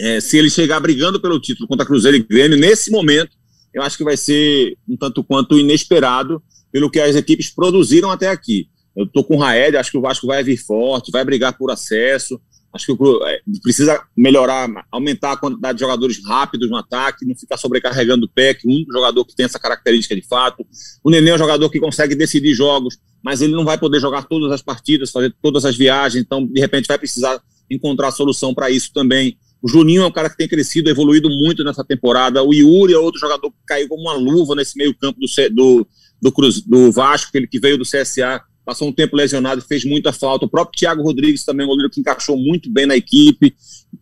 [0.00, 3.36] é, se ele chegar brigando pelo título contra Cruzeiro e Grêmio, nesse momento,
[3.74, 8.28] eu acho que vai ser um tanto quanto inesperado pelo que as equipes produziram até
[8.28, 8.68] aqui.
[8.96, 11.70] Eu estou com o Raed, acho que o Vasco vai vir forte, vai brigar por
[11.70, 12.40] acesso.
[12.72, 17.56] Acho que é, precisa melhorar, aumentar a quantidade de jogadores rápidos no ataque, não ficar
[17.56, 20.66] sobrecarregando o que um jogador que tem essa característica de fato.
[21.02, 24.24] O Nenê é um jogador que consegue decidir jogos, mas ele não vai poder jogar
[24.24, 28.70] todas as partidas, fazer todas as viagens, então de repente vai precisar encontrar solução para
[28.70, 29.38] isso também.
[29.62, 32.42] O Juninho é um cara que tem crescido, evoluído muito nessa temporada.
[32.42, 35.86] O Yuri é outro jogador que caiu como uma luva nesse meio campo do, do,
[36.22, 40.12] do, Cruz, do Vasco, ele que veio do CSA passou um tempo lesionado fez muita
[40.12, 40.44] falta.
[40.44, 43.56] O próprio Thiago Rodrigues também um goleiro que encaixou muito bem na equipe,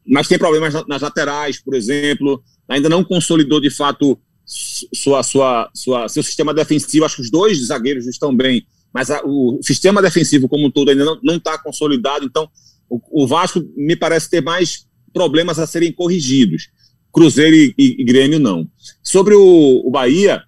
[0.04, 2.42] mas tem problemas nas laterais, por exemplo.
[2.68, 7.04] Ainda não consolidou de fato sua, sua, sua, seu sistema defensivo.
[7.04, 10.90] Acho que os dois zagueiros estão bem, mas a, o sistema defensivo como um todo
[10.90, 12.24] ainda não está consolidado.
[12.24, 12.50] Então,
[12.90, 14.85] o, o, Vasco me parece ter mais
[15.16, 16.68] problemas a serem corrigidos.
[17.10, 18.68] Cruzeiro e, e, e Grêmio não.
[19.02, 20.42] Sobre o, o Bahia,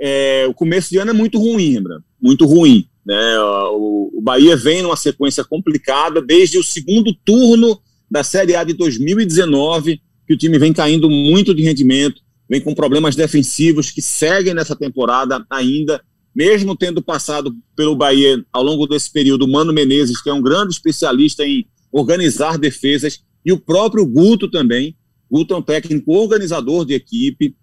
[0.00, 2.00] é, o começo de ano é muito ruim, lembra?
[2.22, 2.86] Muito ruim.
[3.04, 3.40] Né?
[3.72, 8.74] O, o Bahia vem numa sequência complicada desde o segundo turno da Série A de
[8.74, 14.54] 2019, que o time vem caindo muito de rendimento, vem com problemas defensivos que seguem
[14.54, 16.00] nessa temporada ainda,
[16.32, 20.40] mesmo tendo passado pelo Bahia ao longo desse período, o Mano Menezes, que é um
[20.40, 24.96] grande especialista em organizar defesas, e o próprio Guto também.
[25.30, 27.56] Guto é um técnico organizador de equipe.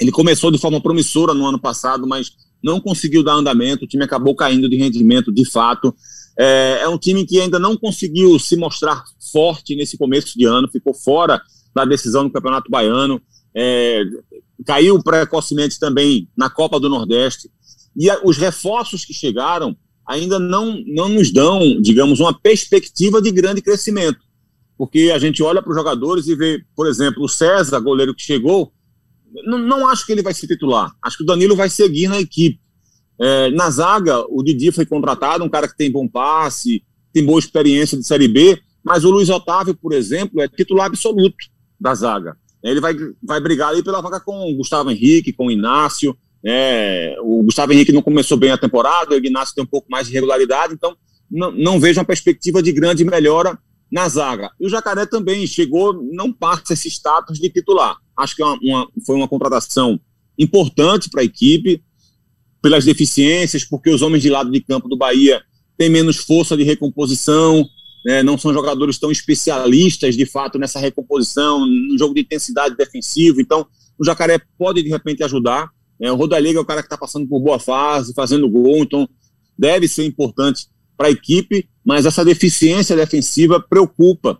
[0.00, 2.30] Ele começou de forma promissora no ano passado, mas
[2.62, 5.94] não conseguiu dar andamento, o time acabou caindo de rendimento de fato.
[6.38, 10.68] É, é, um time que ainda não conseguiu se mostrar forte nesse começo de ano,
[10.68, 11.40] ficou fora
[11.74, 13.20] da decisão do Campeonato Baiano,
[13.54, 14.02] é,
[14.64, 17.50] caiu precocemente também na Copa do Nordeste.
[17.96, 23.30] E a, os reforços que chegaram ainda não, não nos dão, digamos, uma perspectiva de
[23.30, 24.18] grande crescimento.
[24.78, 28.22] Porque a gente olha para os jogadores e vê, por exemplo, o César, goleiro que
[28.22, 28.72] chegou,
[29.44, 30.92] não, não, acho que ele vai se titular.
[31.02, 32.60] Acho que o Danilo vai seguir na equipe.
[33.20, 37.40] É, na zaga, o Didi foi contratado, um cara que tem bom passe, tem boa
[37.40, 41.36] experiência de Série B, mas o Luiz Otávio, por exemplo, é titular absoluto
[41.80, 42.36] da zaga.
[42.62, 46.16] Ele vai, vai brigar ali pela vaga com o Gustavo Henrique, com o Inácio.
[46.44, 50.06] É, o Gustavo Henrique não começou bem a temporada, o Inácio tem um pouco mais
[50.06, 50.96] de regularidade, então
[51.28, 53.58] não, não vejo uma perspectiva de grande melhora
[53.90, 54.50] na zaga.
[54.60, 57.96] E o Jacaré também chegou, não passa esse status de titular.
[58.16, 59.98] Acho que é uma, uma, foi uma contratação
[60.38, 61.82] importante para a equipe,
[62.60, 65.42] pelas deficiências, porque os homens de lado de campo do Bahia
[65.76, 67.68] têm menos força de recomposição,
[68.04, 73.40] né, não são jogadores tão especialistas de fato nessa recomposição, no jogo de intensidade defensivo.
[73.40, 73.66] Então,
[73.98, 75.70] o Jacaré pode de repente ajudar.
[75.98, 79.08] Né, o Rodallega é o cara que está passando por boa fase, fazendo gol, então
[79.58, 80.66] deve ser importante
[80.98, 84.38] para a equipe, mas essa deficiência defensiva preocupa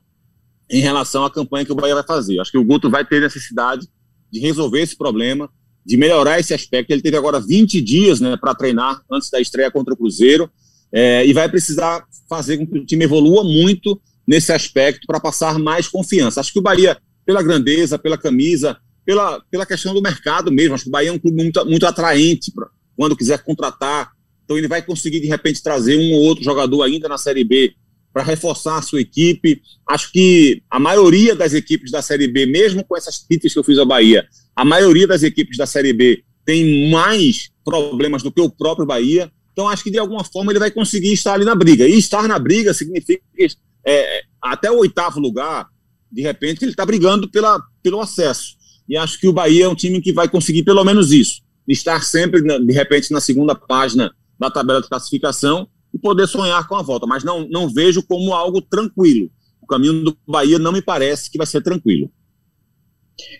[0.68, 2.38] em relação à campanha que o Bahia vai fazer.
[2.40, 3.86] Acho que o Guto vai ter necessidade
[4.30, 5.48] de resolver esse problema,
[5.86, 6.90] de melhorar esse aspecto.
[6.90, 10.50] Ele teve agora 20 dias né, para treinar antes da estreia contra o Cruzeiro
[10.92, 15.58] é, e vai precisar fazer com que o time evolua muito nesse aspecto para passar
[15.58, 16.40] mais confiança.
[16.40, 20.84] Acho que o Bahia, pela grandeza, pela camisa, pela, pela questão do mercado mesmo, acho
[20.84, 24.12] que o Bahia é um clube muito, muito atraente pra, quando quiser contratar
[24.48, 27.74] então ele vai conseguir, de repente, trazer um ou outro jogador ainda na Série B
[28.14, 29.60] para reforçar a sua equipe.
[29.86, 33.62] Acho que a maioria das equipes da Série B, mesmo com essas críticas que eu
[33.62, 38.40] fiz à Bahia, a maioria das equipes da Série B tem mais problemas do que
[38.40, 39.30] o próprio Bahia.
[39.52, 41.86] Então acho que de alguma forma ele vai conseguir estar ali na briga.
[41.86, 43.48] E estar na briga significa que
[43.84, 45.66] é, até o oitavo lugar,
[46.10, 48.56] de repente, ele está brigando pela, pelo acesso.
[48.88, 52.02] E acho que o Bahia é um time que vai conseguir pelo menos isso estar
[52.02, 56.82] sempre, de repente, na segunda página da tabela de classificação e poder sonhar com a
[56.82, 57.06] volta.
[57.06, 59.30] Mas não, não vejo como algo tranquilo.
[59.60, 62.10] O caminho do Bahia não me parece que vai ser tranquilo.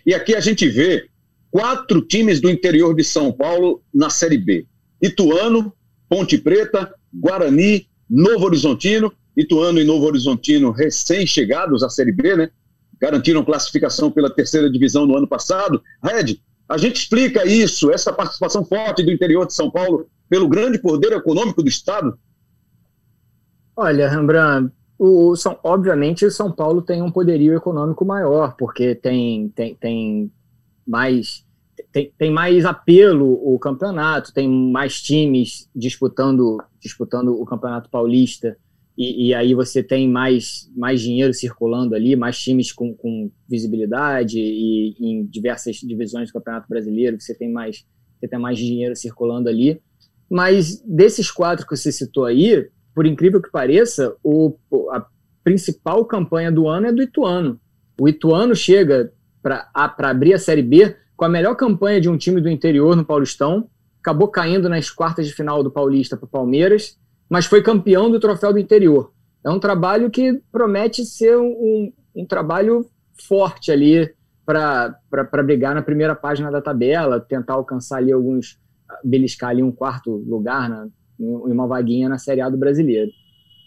[0.05, 1.09] E aqui a gente vê
[1.49, 4.67] quatro times do interior de São Paulo na Série B:
[5.01, 5.73] Ituano,
[6.07, 9.11] Ponte Preta, Guarani, Novo Horizontino.
[9.37, 12.49] Ituano e Novo Horizontino recém-chegados à Série B, né?
[12.99, 15.81] Garantiram classificação pela terceira divisão no ano passado.
[16.03, 20.79] Red, a gente explica isso, essa participação forte do interior de São Paulo pelo grande
[20.79, 22.17] poder econômico do Estado?
[23.75, 29.49] Olha, Rembrandt, o São, obviamente o São Paulo tem um poderio econômico maior, porque tem,
[29.49, 30.31] tem, tem
[30.85, 31.45] mais
[31.91, 38.57] tem, tem mais apelo o campeonato, tem mais times disputando disputando o Campeonato Paulista,
[38.99, 44.37] e, e, aí você tem mais, mais dinheiro circulando ali, mais times com, com visibilidade,
[44.37, 47.85] e em diversas divisões do Campeonato Brasileiro você tem mais,
[48.19, 49.81] você tem mais dinheiro circulando ali.
[50.29, 54.55] Mas desses quatro que você citou aí, por incrível que pareça, o,
[54.91, 55.05] a
[55.43, 57.59] principal campanha do ano é do Ituano.
[57.99, 59.11] O Ituano chega
[59.41, 63.03] para abrir a Série B com a melhor campanha de um time do interior no
[63.03, 66.97] Paulistão, acabou caindo nas quartas de final do Paulista para o Palmeiras,
[67.29, 69.11] mas foi campeão do Troféu do Interior.
[69.43, 72.85] É um trabalho que promete ser um, um trabalho
[73.27, 74.09] forte ali
[74.45, 78.57] para brigar na primeira página da tabela, tentar alcançar ali alguns,
[79.03, 80.87] beliscar ali um quarto lugar na,
[81.19, 83.11] em uma vaguinha na Série A do Brasileiro.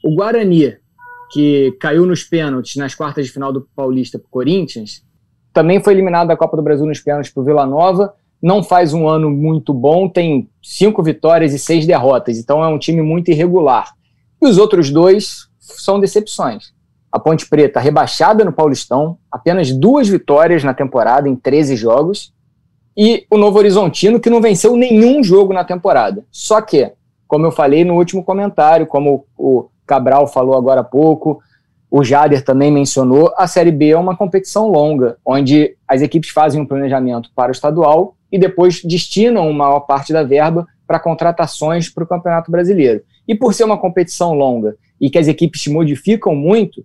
[0.03, 0.77] O Guarani,
[1.31, 5.05] que caiu nos pênaltis nas quartas de final do Paulista para o Corinthians,
[5.53, 8.15] também foi eliminado da Copa do Brasil nos pênaltis para o Vila Nova.
[8.41, 12.79] Não faz um ano muito bom, tem cinco vitórias e seis derrotas, então é um
[12.79, 13.93] time muito irregular.
[14.41, 16.73] E os outros dois são decepções.
[17.13, 22.33] A Ponte Preta rebaixada no Paulistão, apenas duas vitórias na temporada em 13 jogos,
[22.97, 26.25] e o Novo Horizontino, que não venceu nenhum jogo na temporada.
[26.31, 26.93] Só que
[27.33, 31.41] como eu falei no último comentário, como o Cabral falou agora há pouco,
[31.91, 36.61] o Jader também mencionou, a Série B é uma competição longa, onde as equipes fazem
[36.61, 41.89] um planejamento para o estadual e depois destinam uma maior parte da verba para contratações
[41.89, 43.03] para o Campeonato Brasileiro.
[43.27, 46.85] E por ser uma competição longa e que as equipes se modificam muito,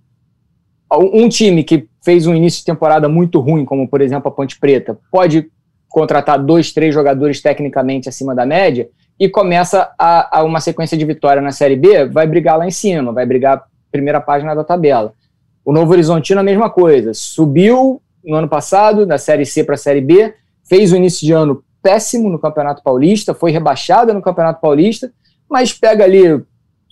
[0.90, 4.58] um time que fez um início de temporada muito ruim, como por exemplo a Ponte
[4.58, 5.52] Preta, pode
[5.90, 11.06] contratar dois, três jogadores tecnicamente acima da média e começa a, a, uma sequência de
[11.06, 15.14] vitória na Série B, vai brigar lá em cima, vai brigar primeira página da tabela.
[15.66, 19.78] O Novo Horizontino a mesma coisa, subiu no ano passado da Série C para a
[19.78, 24.62] Série B, fez o início de ano péssimo no Campeonato Paulista, foi rebaixada no Campeonato
[24.62, 25.12] Paulista,
[25.50, 26.44] mas pega ali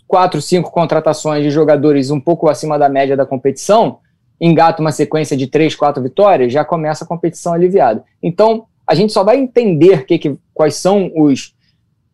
[0.07, 3.99] quatro, cinco contratações de jogadores um pouco acima da média da competição,
[4.39, 8.03] engata uma sequência de três, quatro vitórias, já começa a competição aliviada.
[8.21, 11.53] Então, a gente só vai entender que, que, quais são os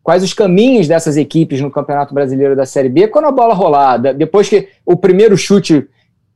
[0.02, 4.12] quais os caminhos dessas equipes no Campeonato Brasileiro da Série B quando a bola rolada,
[4.12, 5.86] depois que o primeiro chute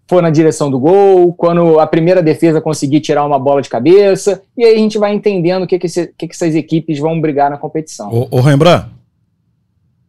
[0.08, 4.40] for na direção do gol, quando a primeira defesa conseguir tirar uma bola de cabeça,
[4.56, 7.20] e aí a gente vai entendendo o que, que, esse, que, que essas equipes vão
[7.20, 8.12] brigar na competição.
[8.12, 8.86] Ô, ô Rembrandt.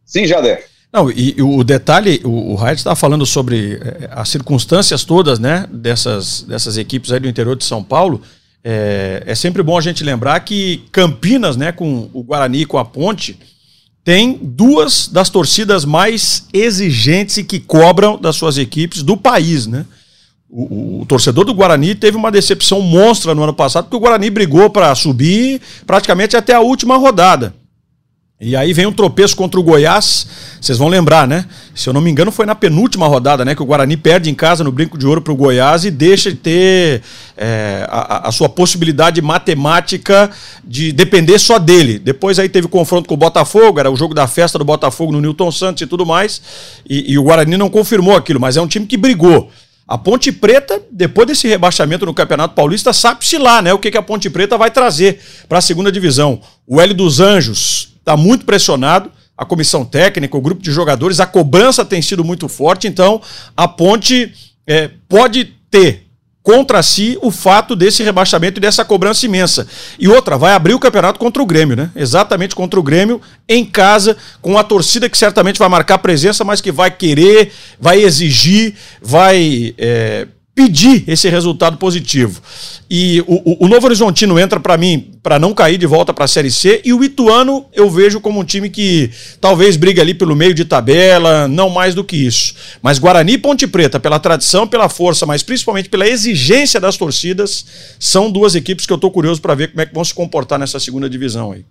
[0.04, 0.64] Sim, Jader.
[0.92, 5.38] Não, e, e o detalhe, o, o Raid estava falando sobre é, as circunstâncias todas,
[5.38, 8.22] né, dessas, dessas equipes aí do interior de São Paulo.
[8.62, 12.78] É, é sempre bom a gente lembrar que Campinas, né, com o Guarani e com
[12.78, 13.38] a Ponte,
[14.04, 19.84] tem duas das torcidas mais exigentes e que cobram das suas equipes do país, né?
[20.48, 24.00] O, o, o, torcedor do Guarani teve uma decepção monstra no ano passado, porque o
[24.00, 27.54] Guarani brigou para subir praticamente até a última rodada.
[28.40, 30.28] E aí vem um tropeço contra o Goiás,
[30.60, 31.44] vocês vão lembrar, né?
[31.74, 33.52] Se eu não me engano, foi na penúltima rodada, né?
[33.52, 36.30] Que o Guarani perde em casa no Brinco de Ouro para o Goiás e deixa
[36.30, 37.02] de ter
[37.36, 40.30] é, a, a, sua possibilidade matemática
[40.62, 41.98] de depender só dele.
[41.98, 45.20] Depois aí teve confronto com o Botafogo, era o jogo da festa do Botafogo no
[45.20, 46.40] Newton Santos e tudo mais.
[46.88, 49.50] E, e o Guarani não confirmou aquilo, mas é um time que brigou.
[49.88, 53.74] A Ponte Preta, depois desse rebaixamento no Campeonato Paulista, sabe-se lá, né?
[53.74, 56.40] O que, que a Ponte Preta vai trazer para a segunda divisão.
[56.64, 61.26] O L dos Anjos está muito pressionado, a comissão técnica, o grupo de jogadores, a
[61.26, 63.20] cobrança tem sido muito forte, então
[63.54, 64.32] a Ponte
[64.66, 66.06] é, pode ter
[66.42, 69.68] contra si o fato desse rebaixamento e dessa cobrança imensa.
[69.98, 71.90] E outra, vai abrir o campeonato contra o Grêmio, né?
[71.94, 76.62] Exatamente contra o Grêmio, em casa, com a torcida que certamente vai marcar presença, mas
[76.62, 80.26] que vai querer, vai exigir, vai é,
[80.58, 82.42] pedir esse resultado positivo.
[82.90, 86.28] E o, o Novo Horizontino entra para mim para não cair de volta para a
[86.28, 89.08] Série C e o Ituano eu vejo como um time que
[89.40, 92.56] talvez brigue ali pelo meio de tabela, não mais do que isso.
[92.82, 97.64] Mas Guarani e Ponte Preta, pela tradição, pela força, mas principalmente pela exigência das torcidas,
[98.00, 100.58] são duas equipes que eu estou curioso para ver como é que vão se comportar
[100.58, 101.64] nessa segunda divisão aí.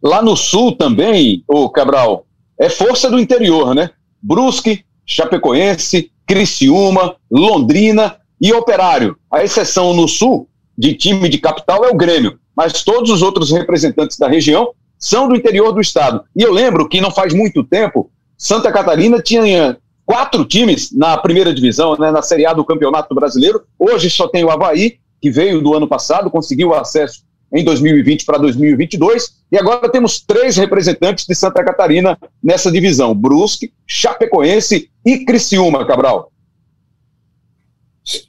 [0.00, 2.24] Lá no sul também, o Cabral,
[2.60, 3.90] é força do interior, né?
[4.22, 9.16] Brusque, Chapecoense, Criciúma, Londrina e Operário.
[9.32, 13.50] A exceção no sul de time de capital é o Grêmio, mas todos os outros
[13.50, 16.22] representantes da região são do interior do estado.
[16.36, 21.52] E eu lembro que não faz muito tempo, Santa Catarina tinha quatro times na primeira
[21.52, 23.62] divisão, né, na Série A do Campeonato Brasileiro.
[23.78, 27.22] Hoje só tem o Havaí, que veio do ano passado, conseguiu acesso
[27.52, 33.72] em 2020 para 2022, e agora temos três representantes de Santa Catarina nessa divisão: Brusque,
[33.86, 36.30] Chapecoense e Criciúma, Cabral.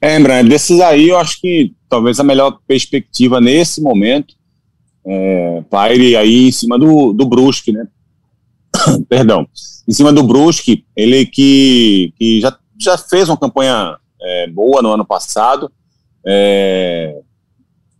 [0.00, 4.34] É, Brand, desses aí eu acho que talvez a melhor perspectiva nesse momento
[5.06, 7.86] é, paire aí em cima do, do Brusque, né?
[9.08, 9.46] Perdão.
[9.88, 14.92] Em cima do Brusque, ele que, que já, já fez uma campanha é, boa no
[14.92, 15.70] ano passado,
[16.26, 17.18] é,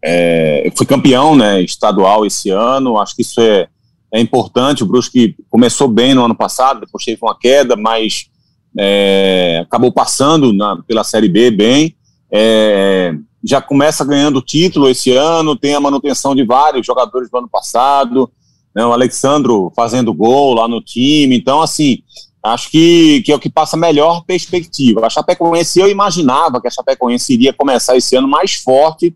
[0.03, 3.69] é, foi campeão né, estadual esse ano, acho que isso é,
[4.13, 4.83] é importante.
[4.83, 8.31] O Brusque começou bem no ano passado, depois teve uma queda, mas
[8.79, 11.97] é, acabou passando na, pela Série B bem.
[12.31, 17.49] É, já começa ganhando título esse ano, tem a manutenção de vários jogadores do ano
[17.49, 18.31] passado,
[18.75, 21.37] né, o Alexandro fazendo gol lá no time.
[21.37, 22.03] Então, assim,
[22.43, 25.05] acho que, que é o que passa a melhor perspectiva.
[25.05, 29.15] A Chapecoense, eu imaginava que a Chapecoense iria começar esse ano mais forte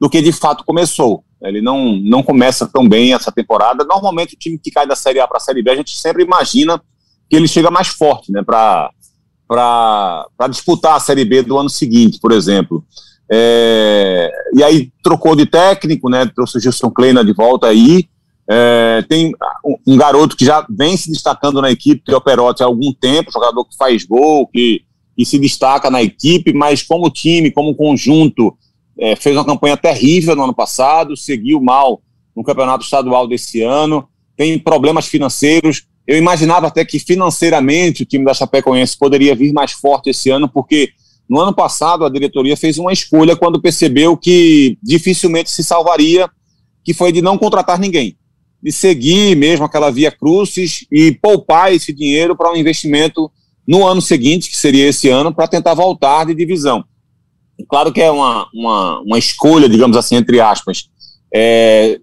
[0.00, 1.24] do que de fato começou.
[1.42, 3.84] Ele não, não começa tão bem essa temporada.
[3.84, 6.22] Normalmente, o time que cai da Série A para a Série B, a gente sempre
[6.22, 6.82] imagina
[7.28, 8.90] que ele chega mais forte, né, para
[10.50, 12.84] disputar a Série B do ano seguinte, por exemplo.
[13.30, 18.08] É, e aí trocou de técnico, né, trouxe o Gilson Kleina de volta aí.
[18.46, 19.32] É, tem
[19.86, 22.92] um, garoto que já vem se destacando na equipe, que é o Perotti há algum
[22.92, 24.82] tempo, jogador que faz gol, que,
[25.16, 28.54] que se destaca na equipe, mas como time, como conjunto,
[28.98, 32.02] é, fez uma campanha terrível no ano passado, seguiu mal
[32.36, 34.06] no campeonato estadual desse ano,
[34.36, 35.86] tem problemas financeiros.
[36.06, 40.48] Eu imaginava até que financeiramente o time da Chapecoense poderia vir mais forte esse ano,
[40.48, 40.90] porque
[41.28, 46.28] no ano passado a diretoria fez uma escolha quando percebeu que dificilmente se salvaria,
[46.84, 48.16] que foi de não contratar ninguém,
[48.62, 53.30] de seguir mesmo aquela via crucis e poupar esse dinheiro para um investimento
[53.66, 56.84] no ano seguinte, que seria esse ano, para tentar voltar de divisão.
[57.68, 60.90] Claro que é uma, uma, uma escolha, digamos assim, entre aspas,
[61.32, 61.98] é,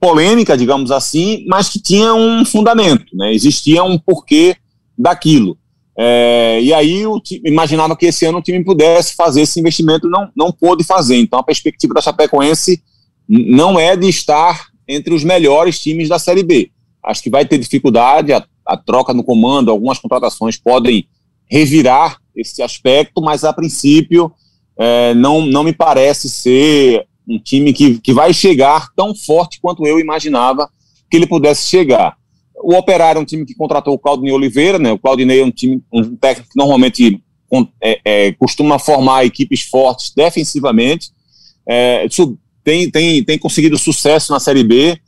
[0.00, 3.32] polêmica, digamos assim, mas que tinha um fundamento, né?
[3.32, 4.56] existia um porquê
[4.96, 5.58] daquilo.
[6.00, 10.30] É, e aí eu imaginava que esse ano o time pudesse fazer esse investimento, não,
[10.36, 11.16] não pôde fazer.
[11.16, 12.80] Então a perspectiva da Chapecoense
[13.28, 16.70] não é de estar entre os melhores times da Série B.
[17.04, 21.08] Acho que vai ter dificuldade, a, a troca no comando, algumas contratações podem
[21.50, 24.32] revirar esse aspecto, mas a princípio
[24.78, 29.86] é, não, não me parece ser um time que, que vai chegar tão forte quanto
[29.86, 30.68] eu imaginava
[31.10, 32.16] que ele pudesse chegar.
[32.56, 34.92] O Operário é um time que contratou o Claudinei Oliveira, né?
[34.92, 37.22] O Claudinei é um time, um técnico que normalmente
[37.80, 41.10] é, é, costuma formar equipes fortes defensivamente.
[41.66, 42.06] É,
[42.64, 44.98] tem, tem, tem conseguido sucesso na Série B.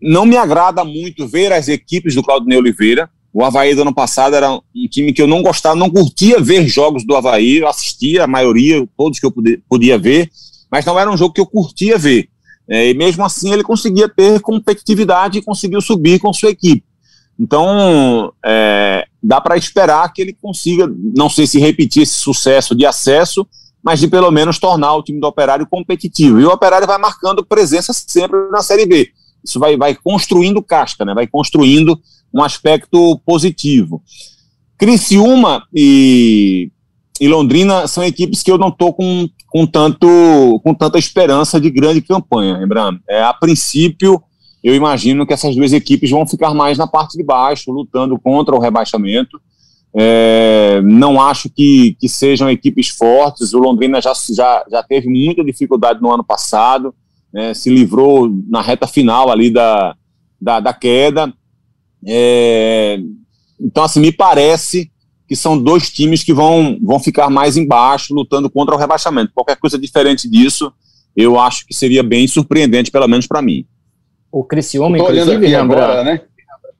[0.00, 3.10] Não me agrada muito ver as equipes do Claudinei Oliveira.
[3.32, 6.68] O Havaí do ano passado era um time que eu não gostava, não curtia ver
[6.68, 9.34] jogos do Havaí, eu assistia a maioria, todos que eu
[9.68, 10.30] podia ver,
[10.74, 12.28] mas não era um jogo que eu curtia ver.
[12.68, 16.82] É, e mesmo assim ele conseguia ter competitividade e conseguiu subir com sua equipe.
[17.38, 22.84] Então, é, dá para esperar que ele consiga, não sei se repetir esse sucesso de
[22.84, 23.46] acesso,
[23.80, 26.40] mas de pelo menos tornar o time do Operário competitivo.
[26.40, 29.10] E o Operário vai marcando presença sempre na Série B.
[29.44, 31.14] Isso vai, vai construindo casca, né?
[31.14, 31.96] vai construindo
[32.34, 34.02] um aspecto positivo.
[34.76, 36.72] Criciúma e,
[37.20, 40.06] e Londrina são equipes que eu não estou com, com, tanto,
[40.64, 43.00] com tanta esperança de grande campanha, lembrando.
[43.08, 44.20] É, a princípio,
[44.62, 48.54] eu imagino que essas duas equipes vão ficar mais na parte de baixo, lutando contra
[48.54, 49.40] o rebaixamento.
[49.96, 53.52] É, não acho que, que sejam equipes fortes.
[53.54, 56.92] O Londrina já, já, já teve muita dificuldade no ano passado,
[57.32, 59.94] né, se livrou na reta final ali da,
[60.40, 61.32] da, da queda.
[62.04, 62.98] É,
[63.60, 64.90] então, assim, me parece
[65.34, 69.32] que são dois times que vão, vão ficar mais embaixo, lutando contra o rebaixamento.
[69.34, 70.72] Qualquer coisa diferente disso,
[71.16, 73.66] eu acho que seria bem surpreendente, pelo menos para mim.
[74.30, 75.84] O Criciúma, inclusive, lembra...
[75.84, 76.20] Agora, né?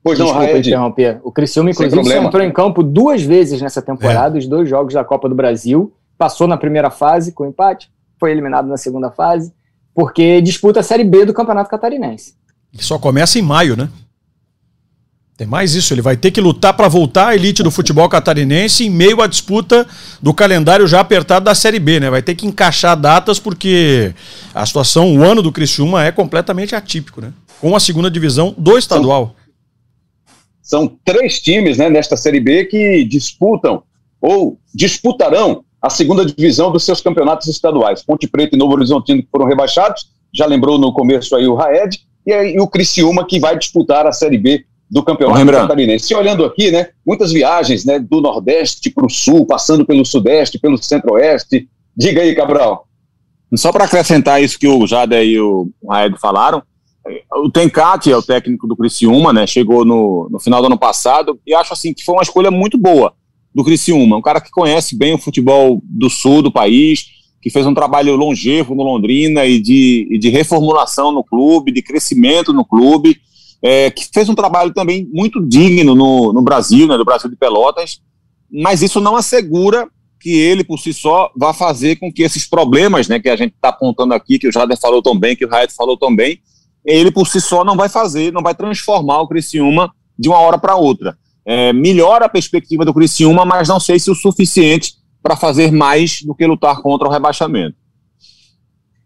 [0.01, 1.19] Pois Desculpa não, interromper.
[1.21, 4.39] O Criciúma, inclusive, entrou em campo duas vezes nessa temporada, é.
[4.39, 5.91] os dois jogos da Copa do Brasil.
[6.17, 9.51] Passou na primeira fase com empate, foi eliminado na segunda fase,
[9.93, 12.35] porque disputa a Série B do Campeonato Catarinense.
[12.75, 13.89] Só começa em maio, né?
[15.37, 18.85] Tem mais isso, ele vai ter que lutar para voltar à elite do futebol catarinense
[18.85, 19.85] em meio à disputa
[20.21, 22.09] do calendário já apertado da Série B, né?
[22.09, 24.13] Vai ter que encaixar datas porque
[24.53, 27.33] a situação, o ano do Criciúma é completamente atípico, né?
[27.59, 29.35] com a segunda divisão do estadual.
[30.61, 33.83] São, são três times né, nesta Série B que disputam
[34.21, 38.03] ou disputarão a segunda divisão dos seus campeonatos estaduais.
[38.03, 41.99] Ponte Preta e Novo Horizontino que foram rebaixados, já lembrou no começo aí o Raed,
[42.25, 46.13] e aí o Criciúma que vai disputar a Série B do Campeonato Catarinense.
[46.13, 50.59] E olhando aqui, né, muitas viagens, né, do Nordeste para o Sul, passando pelo Sudeste,
[50.59, 51.67] pelo Centro-Oeste.
[51.95, 52.87] Diga aí, Cabral.
[53.55, 56.61] Só para acrescentar isso que o Jade e o Raed falaram,
[57.33, 61.39] o Tencati é o técnico do Criciúma, né, chegou no, no final do ano passado,
[61.45, 63.13] e acho assim que foi uma escolha muito boa
[63.53, 67.05] do Criciúma, um cara que conhece bem o futebol do sul do país,
[67.41, 71.83] que fez um trabalho longevo no Londrina e de, e de reformulação no clube, de
[71.83, 73.17] crescimento no clube,
[73.61, 77.35] é, que fez um trabalho também muito digno no, no Brasil, né, do Brasil de
[77.35, 78.01] Pelotas,
[78.51, 79.87] mas isso não assegura
[80.19, 83.53] que ele por si só vá fazer com que esses problemas, né, que a gente
[83.53, 86.39] está apontando aqui, que o Jader falou tão bem, que o Raed falou tão bem,
[86.83, 90.57] ele por si só não vai fazer, não vai transformar o Criciúma de uma hora
[90.57, 91.17] para outra.
[91.45, 96.21] É, melhora a perspectiva do Criciúma, mas não sei se o suficiente para fazer mais
[96.21, 97.75] do que lutar contra o rebaixamento.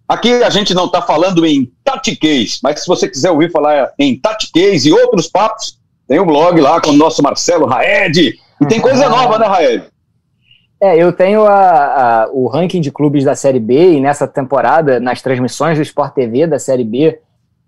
[0.09, 4.19] Aqui a gente não está falando em Tatiquês, mas se você quiser ouvir falar em
[4.19, 8.33] Tatiquês e outros papos, tem um blog lá com o nosso Marcelo Raed.
[8.59, 9.83] E tem coisa nova, né, Raed?
[10.81, 14.99] É, eu tenho a, a, o ranking de clubes da Série B e nessa temporada,
[14.99, 17.19] nas transmissões do Sport TV da Série B,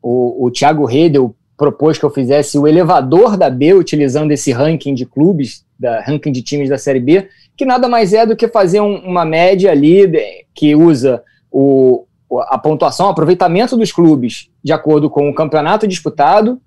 [0.02, 4.96] o, o Thiago Redel propôs que eu fizesse o elevador da B utilizando esse ranking
[4.96, 8.48] de clubes, da ranking de times da Série B, que nada mais é do que
[8.48, 11.22] fazer um, uma média ali de, que usa
[11.52, 12.08] o,
[12.40, 16.60] a pontuação, o aproveitamento dos clubes de acordo com o campeonato disputado,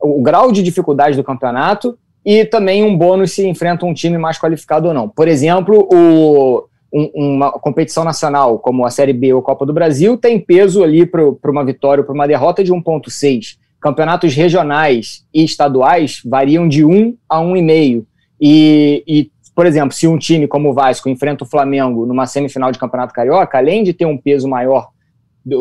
[0.00, 4.38] o grau de dificuldade do campeonato e também um bônus se enfrenta um time mais
[4.38, 5.08] qualificado ou não.
[5.08, 10.16] Por exemplo, o, um, uma competição nacional como a Série B ou Copa do Brasil
[10.16, 13.56] tem peso ali para uma vitória ou para uma derrota de 1,6.
[13.80, 18.04] Campeonatos regionais e estaduais variam de 1 a 1,5.
[18.40, 22.70] E, e, por exemplo, se um time como o Vasco enfrenta o Flamengo numa semifinal
[22.72, 24.88] de Campeonato Carioca, além de ter um peso maior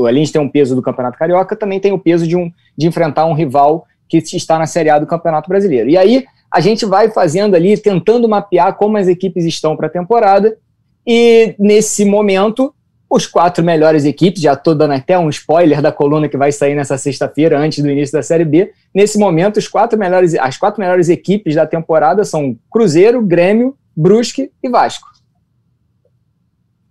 [0.06, 2.88] além de ter um peso do Campeonato Carioca, também tem o peso de, um, de
[2.88, 5.90] enfrentar um rival que está na Série A do Campeonato Brasileiro.
[5.90, 9.90] E aí a gente vai fazendo ali, tentando mapear como as equipes estão para a
[9.90, 10.58] temporada,
[11.06, 12.74] e nesse momento,
[13.10, 16.76] os quatro melhores equipes, já estou dando até um spoiler da coluna que vai sair
[16.76, 18.72] nessa sexta-feira, antes do início da Série B.
[18.94, 24.52] Nesse momento, os quatro melhores, as quatro melhores equipes da temporada são Cruzeiro, Grêmio, Brusque
[24.62, 25.08] e Vasco.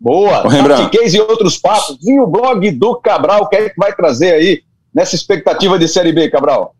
[0.01, 1.99] Boa, Tatiquez e outros papos.
[2.03, 4.63] E o blog do Cabral, o que é que vai trazer aí
[4.95, 6.75] nessa expectativa de Série B, Cabral?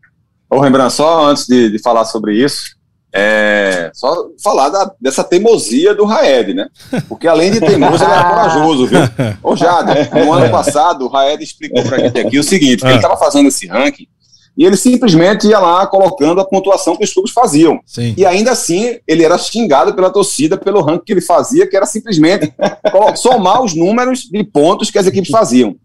[0.49, 2.77] Ô, Rembrandt, só antes de, de falar sobre isso,
[3.13, 6.69] é, só falar da, dessa teimosia do Raed, né?
[7.09, 9.01] Porque além de teimoso, ele era corajoso, viu?
[9.43, 12.97] Ô, Jade, no ano passado, o Raed explicou pra gente aqui o seguinte, que ele
[12.97, 14.07] estava fazendo esse ranking
[14.57, 17.79] e ele simplesmente ia lá colocando a pontuação que os clubes faziam.
[17.85, 18.15] Sim.
[18.17, 21.85] E ainda assim, ele era xingado pela torcida pelo ranking que ele fazia, que era
[21.85, 22.53] simplesmente
[23.17, 25.77] somar os números de pontos que as equipes faziam.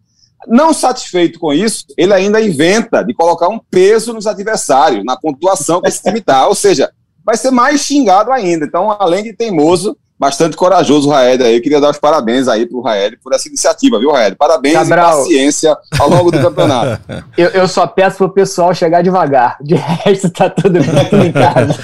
[0.48, 5.82] Não satisfeito com isso, ele ainda inventa de colocar um peso nos adversários, na pontuação
[5.82, 6.48] que esse time está.
[6.48, 6.90] Ou seja,
[7.24, 8.66] vai ser mais xingado ainda.
[8.66, 11.56] Então, além de teimoso, bastante corajoso o Raed aí.
[11.56, 14.36] Eu queria dar os parabéns aí pro Raed por essa iniciativa, viu, Raed?
[14.36, 17.02] Parabéns Cabral, e paciência ao longo do campeonato.
[17.36, 19.58] eu, eu só peço pro pessoal chegar devagar.
[19.60, 21.76] De resto, tá tudo bem, em casa.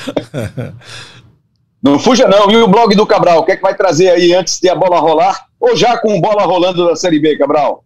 [1.81, 2.49] Não fuja não.
[2.51, 4.75] E o blog do Cabral, o que é que vai trazer aí antes de a
[4.75, 5.45] bola rolar?
[5.59, 7.83] Ou já com bola rolando da Série B, Cabral?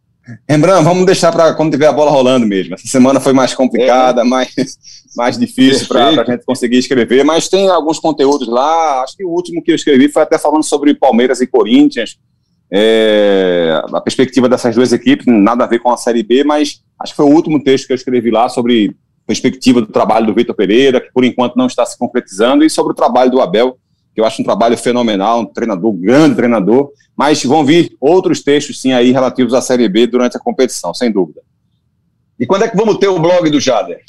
[0.47, 2.75] Rembrandt, vamos deixar para quando tiver a bola rolando mesmo.
[2.75, 4.23] Essa semana foi mais complicada, é.
[4.23, 4.53] mais,
[5.15, 9.01] mais difícil para a gente conseguir escrever, mas tem alguns conteúdos lá.
[9.01, 12.17] Acho que o último que eu escrevi foi até falando sobre Palmeiras e Corinthians.
[12.73, 17.13] É, a perspectiva dessas duas equipes, nada a ver com a Série B, mas acho
[17.13, 18.95] que foi o último texto que eu escrevi lá sobre
[19.27, 22.93] perspectiva do trabalho do Vitor Pereira, que por enquanto não está se concretizando, e sobre
[22.93, 23.77] o trabalho do Abel,
[24.13, 28.81] que eu acho um trabalho fenomenal, um treinador, grande treinador, mas vão vir outros textos
[28.81, 31.41] sim aí relativos à Série B durante a competição, sem dúvida.
[32.39, 34.03] E quando é que vamos ter o blog do Jader?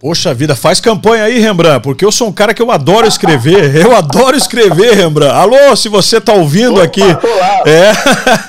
[0.00, 3.76] Poxa vida, faz campanha aí, Rembrandt, porque eu sou um cara que eu adoro escrever.
[3.76, 5.34] Eu adoro escrever, Rembrandt.
[5.34, 7.02] Alô, se você tá ouvindo Opa, aqui.
[7.66, 7.92] É.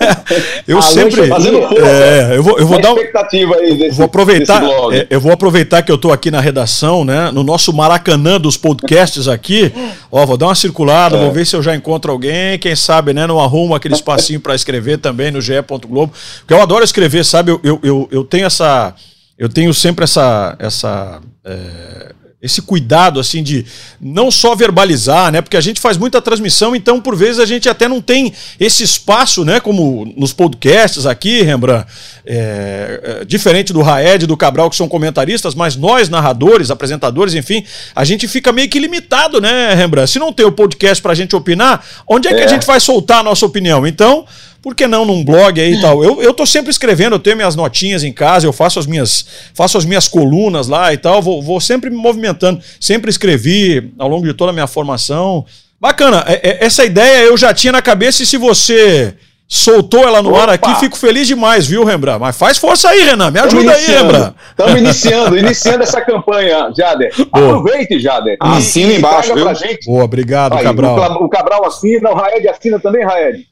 [0.65, 1.21] eu Alô, sempre.
[1.23, 2.91] É, eu vou, eu vou dar.
[2.91, 4.63] Expectativa aí desse, vou aproveitar.
[4.93, 7.31] É, eu vou aproveitar que eu tô aqui na redação, né?
[7.31, 9.73] No nosso Maracanã dos podcasts aqui.
[10.09, 11.19] Ó, vou dar uma circulada, é.
[11.19, 12.57] vou ver se eu já encontro alguém.
[12.59, 13.27] Quem sabe, né?
[13.27, 15.61] Não arrumo aquele espacinho para escrever também no ge.
[15.87, 16.13] Globo.
[16.39, 17.51] Porque eu adoro escrever, sabe?
[17.51, 18.95] Eu, eu, eu, eu tenho essa
[19.41, 23.65] eu tenho sempre essa, essa é, esse cuidado assim de
[23.99, 25.41] não só verbalizar, né?
[25.41, 28.83] Porque a gente faz muita transmissão, então por vezes a gente até não tem esse
[28.83, 29.59] espaço, né?
[29.59, 31.87] Como nos podcasts aqui, Rembrandt,
[32.23, 37.65] é, é, diferente do Raed, do Cabral que são comentaristas, mas nós narradores, apresentadores, enfim,
[37.95, 40.11] a gente fica meio que limitado, né, Rembrandt?
[40.11, 42.47] Se não tem o podcast para a gente opinar, onde é que a é.
[42.47, 43.87] gente vai soltar a nossa opinião?
[43.87, 44.23] Então
[44.61, 46.03] por que não num blog aí e tal?
[46.03, 49.25] Eu, eu tô sempre escrevendo, eu tenho minhas notinhas em casa, eu faço as minhas,
[49.53, 52.61] faço as minhas colunas lá e tal, vou, vou sempre me movimentando.
[52.79, 55.45] Sempre escrevi ao longo de toda a minha formação.
[55.79, 59.15] Bacana, é, é, essa ideia eu já tinha na cabeça e se você
[59.47, 60.43] soltou ela no Opa.
[60.43, 62.21] ar aqui, fico feliz demais, viu, Rembrandt?
[62.21, 64.35] Mas faz força aí, Renan, me ajuda aí, Rembrandt.
[64.51, 67.11] Estamos iniciando, iniciando essa campanha, Jader.
[67.33, 67.47] Boa.
[67.47, 68.37] Aproveite, Jader.
[68.39, 69.43] Assina embaixo, viu?
[69.43, 69.85] Pra gente.
[69.85, 71.23] Boa, obrigado, aí, Cabral.
[71.23, 73.50] O, Cabral assina, o Raed assina também, Raed.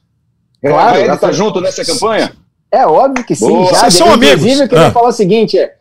[0.62, 2.32] Claro, ele está junto nessa campanha?
[2.70, 3.48] É óbvio que sim.
[3.48, 3.72] Boa.
[3.72, 4.40] Já, Vocês são amigos.
[4.40, 4.92] Inclusive, eu queria ah.
[4.92, 5.74] falar o seguinte: é,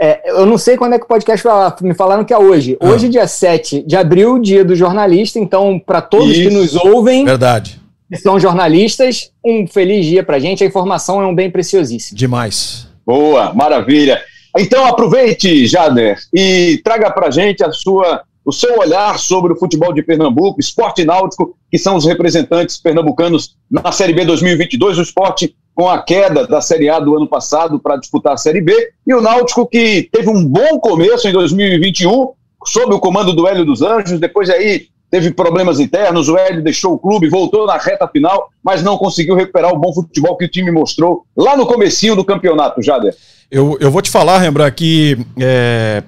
[0.00, 2.38] é, eu não sei quando é que o podcast vai lá, me falaram que é
[2.38, 2.76] hoje.
[2.80, 2.88] Ah.
[2.88, 5.38] Hoje, dia 7 de abril, dia do jornalista.
[5.38, 6.48] Então, para todos Isso.
[6.48, 7.80] que nos ouvem, Verdade.
[8.10, 10.62] que são jornalistas, um feliz dia para gente.
[10.62, 12.16] A informação é um bem preciosíssimo.
[12.16, 12.86] Demais.
[13.04, 14.20] Boa, maravilha.
[14.56, 19.92] Então, aproveite, Jader, e traga para gente a sua o seu olhar sobre o futebol
[19.92, 25.54] de Pernambuco, esporte náutico, que são os representantes pernambucanos na Série B 2022, o esporte
[25.74, 29.14] com a queda da Série A do ano passado para disputar a Série B, e
[29.14, 32.30] o Náutico que teve um bom começo em 2021,
[32.66, 36.94] sob o comando do Hélio dos Anjos, depois aí teve problemas internos, o Hélio deixou
[36.94, 40.48] o clube, voltou na reta final, mas não conseguiu recuperar o bom futebol que o
[40.48, 43.14] time mostrou lá no comecinho do campeonato, Jader.
[43.50, 46.02] Eu, eu vou te falar, Rembrandt, que é,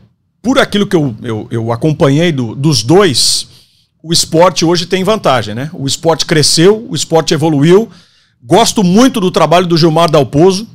[0.45, 3.49] por aquilo que eu, eu, eu acompanhei do, dos dois,
[4.03, 5.71] o esporte hoje tem vantagem, né?
[5.73, 7.91] O esporte cresceu, o esporte evoluiu.
[8.45, 10.69] Gosto muito do trabalho do Gilmar Dalpozo.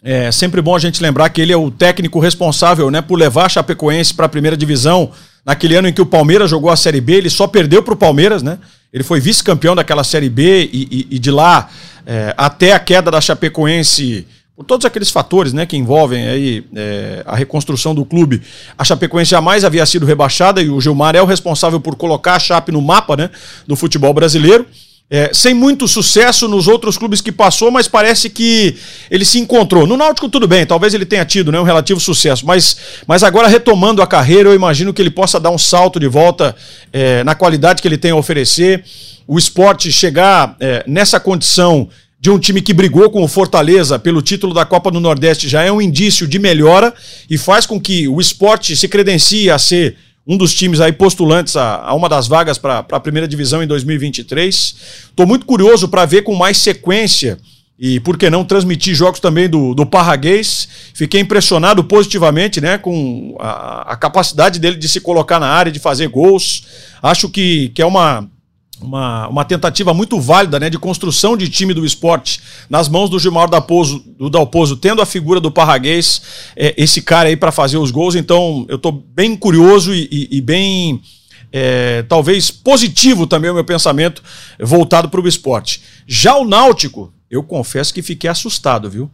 [0.00, 3.46] É sempre bom a gente lembrar que ele é o técnico responsável né, por levar
[3.46, 5.10] a Chapecoense para a primeira divisão
[5.44, 7.14] naquele ano em que o Palmeiras jogou a Série B.
[7.14, 8.60] Ele só perdeu para o Palmeiras, né?
[8.92, 11.68] Ele foi vice-campeão daquela Série B e, e, e de lá
[12.06, 14.24] é, até a queda da Chapecoense
[14.60, 18.42] por todos aqueles fatores né, que envolvem aí, é, a reconstrução do clube,
[18.76, 22.38] a Chapecoense jamais havia sido rebaixada e o Gilmar é o responsável por colocar a
[22.38, 23.30] Chape no mapa né,
[23.66, 24.66] do futebol brasileiro.
[25.08, 28.76] É, sem muito sucesso nos outros clubes que passou, mas parece que
[29.10, 29.86] ele se encontrou.
[29.86, 33.48] No Náutico, tudo bem, talvez ele tenha tido né, um relativo sucesso, mas, mas agora
[33.48, 36.54] retomando a carreira, eu imagino que ele possa dar um salto de volta
[36.92, 38.84] é, na qualidade que ele tem a oferecer.
[39.26, 41.88] O esporte chegar é, nessa condição
[42.20, 45.62] de um time que brigou com o Fortaleza pelo título da Copa do Nordeste já
[45.62, 46.92] é um indício de melhora
[47.30, 49.96] e faz com que o esporte se credencie a ser
[50.26, 53.66] um dos times aí postulantes a, a uma das vagas para a primeira divisão em
[53.66, 54.74] 2023.
[55.08, 57.38] Estou muito curioso para ver com mais sequência
[57.78, 60.68] e por que não transmitir jogos também do, do Parraguês.
[60.92, 65.78] Fiquei impressionado positivamente né, com a, a capacidade dele de se colocar na área, de
[65.78, 66.64] fazer gols.
[67.02, 68.28] Acho que, que é uma
[68.80, 73.18] uma, uma tentativa muito válida né, de construção de time do esporte nas mãos do
[73.18, 76.22] Gilmar Dalpozo, do Dalpozo tendo a figura do Parraguês,
[76.56, 78.14] é, esse cara aí para fazer os gols.
[78.14, 81.00] Então eu estou bem curioso e, e, e bem,
[81.52, 84.22] é, talvez positivo também o meu pensamento
[84.58, 85.82] voltado para o esporte.
[86.06, 89.10] Já o Náutico, eu confesso que fiquei assustado, viu?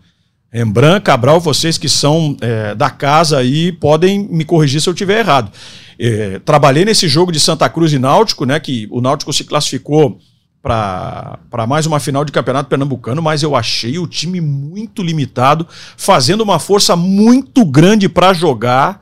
[0.53, 5.21] Rembrandt, Cabral, vocês que são é, da casa aí podem me corrigir se eu estiver
[5.21, 5.51] errado.
[5.99, 8.59] É, trabalhei nesse jogo de Santa Cruz e Náutico, né?
[8.61, 10.19] Que o Náutico se classificou
[10.63, 15.67] para mais uma final de campeonato pernambucano, mas eu achei o time muito limitado,
[15.97, 19.01] fazendo uma força muito grande para jogar.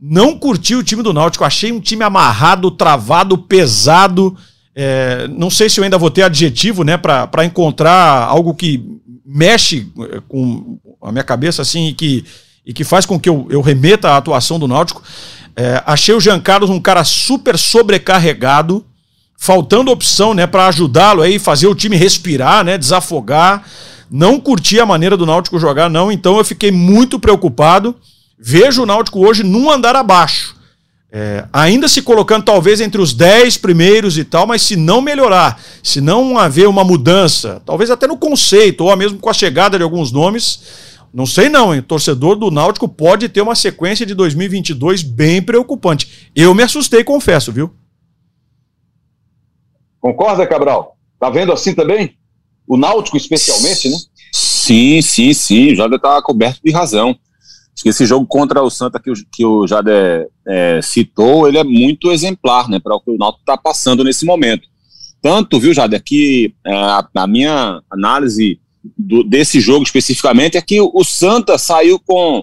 [0.00, 4.36] Não curti o time do Náutico, achei um time amarrado, travado, pesado.
[4.76, 8.82] É, não sei se eu ainda vou ter adjetivo, né, para encontrar algo que
[9.24, 12.24] mexe é, com a minha cabeça assim e que,
[12.66, 15.02] e que faz com que eu, eu remeta à atuação do Náutico.
[15.56, 18.84] É, achei o Jean Carlos um cara super sobrecarregado,
[19.38, 23.64] faltando opção, né, para ajudá-lo aí, fazer o time respirar, né, desafogar.
[24.10, 26.10] Não curti a maneira do Náutico jogar, não.
[26.10, 27.96] Então eu fiquei muito preocupado.
[28.38, 30.54] Vejo o Náutico hoje num andar abaixo.
[31.16, 35.62] É, ainda se colocando talvez entre os 10 primeiros e tal, mas se não melhorar,
[35.80, 39.84] se não haver uma mudança, talvez até no conceito, ou mesmo com a chegada de
[39.84, 41.80] alguns nomes, não sei não, hein?
[41.80, 46.28] Torcedor do Náutico pode ter uma sequência de 2022 bem preocupante.
[46.34, 47.72] Eu me assustei, confesso, viu?
[50.00, 50.96] Concorda, Cabral?
[51.20, 52.18] Tá vendo assim também?
[52.66, 53.96] O Náutico especialmente, né?
[54.32, 55.72] Sim, sim, sim.
[55.74, 57.16] O Jader tá coberto de razão.
[57.88, 62.10] Esse jogo contra o Santa que o, que o Jader é, citou, ele é muito
[62.10, 64.68] exemplar, né, para o que o Náutico está passando nesse momento.
[65.20, 68.58] Tanto, viu, Jader, que é, a, a minha análise
[68.96, 72.42] do, desse jogo especificamente é que o Santa saiu com,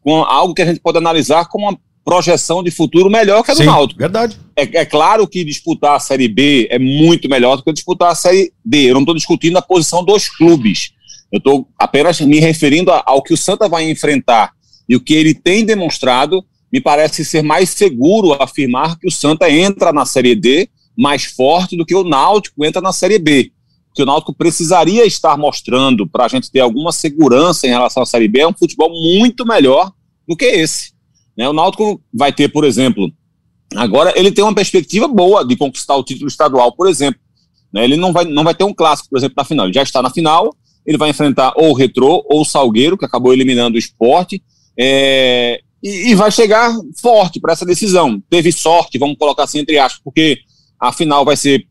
[0.00, 3.54] com algo que a gente pode analisar como uma projeção de futuro melhor que a
[3.54, 4.00] do Sim, Náutico.
[4.00, 4.38] Verdade.
[4.56, 8.14] É, é, claro que disputar a Série B é muito melhor do que disputar a
[8.14, 8.90] Série D.
[8.90, 10.92] Eu não estou discutindo a posição dos clubes.
[11.30, 14.52] Eu estou apenas me referindo ao que o Santa vai enfrentar
[14.92, 16.44] e o que ele tem demonstrado.
[16.70, 21.74] Me parece ser mais seguro afirmar que o Santa entra na Série D mais forte
[21.74, 23.50] do que o Náutico entra na Série B.
[23.94, 28.06] Que o Náutico precisaria estar mostrando para a gente ter alguma segurança em relação à
[28.06, 29.90] Série B é um futebol muito melhor
[30.28, 30.92] do que esse.
[31.36, 31.48] Né?
[31.48, 33.10] O Náutico vai ter, por exemplo,
[33.74, 37.20] agora ele tem uma perspectiva boa de conquistar o título estadual, por exemplo.
[37.72, 37.84] Né?
[37.84, 39.64] Ele não vai, não vai ter um clássico, por exemplo, na final.
[39.64, 40.54] Ele já está na final,
[40.86, 44.42] ele vai enfrentar ou o Retrô ou o Salgueiro, que acabou eliminando o esporte,
[44.78, 48.22] é, e, e vai chegar forte para essa decisão.
[48.30, 50.38] Teve sorte, vamos colocar assim entre aspas, porque
[50.80, 51.66] a final vai ser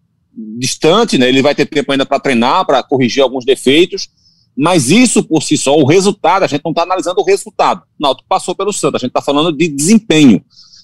[0.58, 1.28] distante, né?
[1.28, 4.10] ele vai ter tempo ainda para treinar, para corrigir alguns defeitos,
[4.56, 7.82] mas isso por si só, o resultado, a gente não está analisando o resultado.
[7.99, 10.43] O Náutico passou pelo Santa, a gente está falando de desempenho.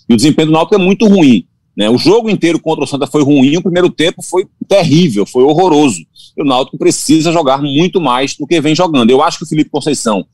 [0.10, 1.46] E o desempenho do Náutico é muito ruim.
[1.76, 1.90] Né?
[1.90, 6.02] O jogo inteiro contra o Santa foi ruim, o primeiro tempo foi terrível, foi horroroso.
[6.36, 9.10] E o Náutico precisa jogar muito mais do que vem jogando.
[9.12, 10.26] Eu acho que o Felipe Conceição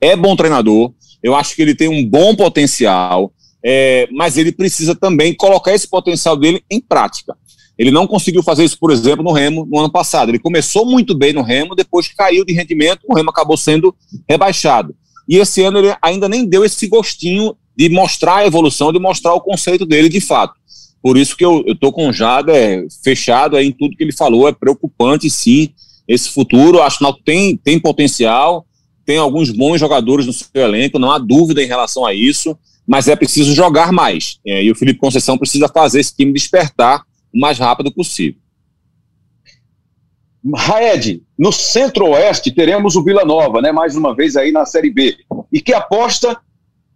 [0.00, 3.32] é bom treinador, eu acho que ele tem um bom potencial,
[3.64, 7.36] é, mas ele precisa também colocar esse potencial dele em prática.
[7.78, 10.28] Ele não conseguiu fazer isso, por exemplo, no Remo no ano passado.
[10.28, 13.94] Ele começou muito bem no Remo, depois caiu de rendimento, o Remo acabou sendo
[14.28, 14.94] rebaixado.
[15.28, 19.34] E esse ano ele ainda nem deu esse gostinho de mostrar a evolução, de mostrar
[19.34, 20.54] o conceito dele de fato.
[21.02, 24.48] Por isso que eu estou com o Jader fechado aí em tudo que ele falou.
[24.48, 25.70] É preocupante, sim,
[26.06, 26.80] esse futuro.
[26.80, 28.64] Acho que o tem, tem potencial,
[29.12, 33.08] tem alguns bons jogadores no seu elenco, não há dúvida em relação a isso, mas
[33.08, 34.40] é preciso jogar mais.
[34.46, 38.40] É, e o Felipe Conceição precisa fazer esse time despertar o mais rápido possível.
[40.56, 43.70] Raed, no centro-oeste teremos o Vila Nova, né?
[43.70, 45.14] Mais uma vez aí na Série B.
[45.52, 46.40] E que aposta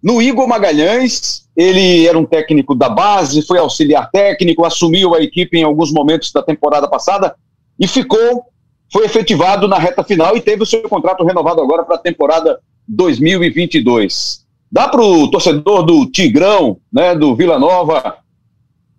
[0.02, 1.46] no Igor Magalhães.
[1.54, 6.32] Ele era um técnico da base, foi auxiliar técnico, assumiu a equipe em alguns momentos
[6.32, 7.36] da temporada passada
[7.78, 8.46] e ficou,
[8.92, 12.60] foi efetivado na reta final e teve o seu contrato renovado agora para a temporada
[12.88, 14.44] 2022.
[14.70, 18.18] Dá para o torcedor do Tigrão, né, do Vila Nova,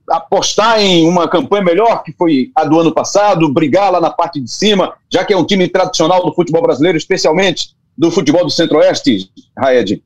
[0.09, 4.39] apostar em uma campanha melhor que foi a do ano passado, brigar lá na parte
[4.39, 8.49] de cima, já que é um time tradicional do futebol brasileiro, especialmente do futebol do
[8.49, 10.01] Centro-Oeste, Raed?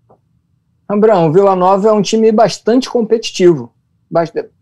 [0.90, 3.72] Ambrão, o Vila Nova é um time bastante competitivo.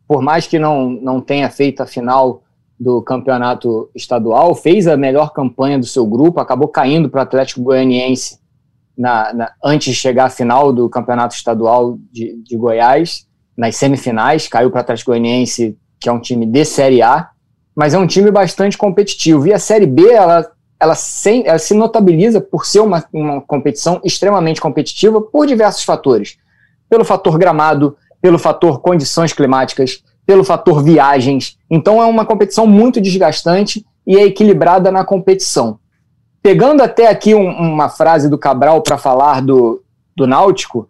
[0.08, 2.44] Por mais que não, não tenha feito a final
[2.80, 7.62] do campeonato estadual, fez a melhor campanha do seu grupo, acabou caindo para o Atlético
[7.62, 8.40] Goianiense
[8.98, 13.28] na, na, antes de chegar à final do campeonato estadual de, de Goiás
[13.58, 17.30] nas semifinais, caiu para o Atlético Goianiense, que é um time de Série A,
[17.76, 19.48] mas é um time bastante competitivo.
[19.48, 20.50] E a Série B, ela,
[20.80, 26.38] ela, sem, ela se notabiliza por ser uma, uma competição extremamente competitiva por diversos fatores.
[26.90, 31.58] Pelo fator gramado, pelo fator condições climáticas, pelo fator viagens.
[31.68, 35.80] Então é uma competição muito desgastante e é equilibrada na competição.
[36.40, 39.82] Pegando até aqui um, uma frase do Cabral para falar do,
[40.16, 40.88] do Náutico,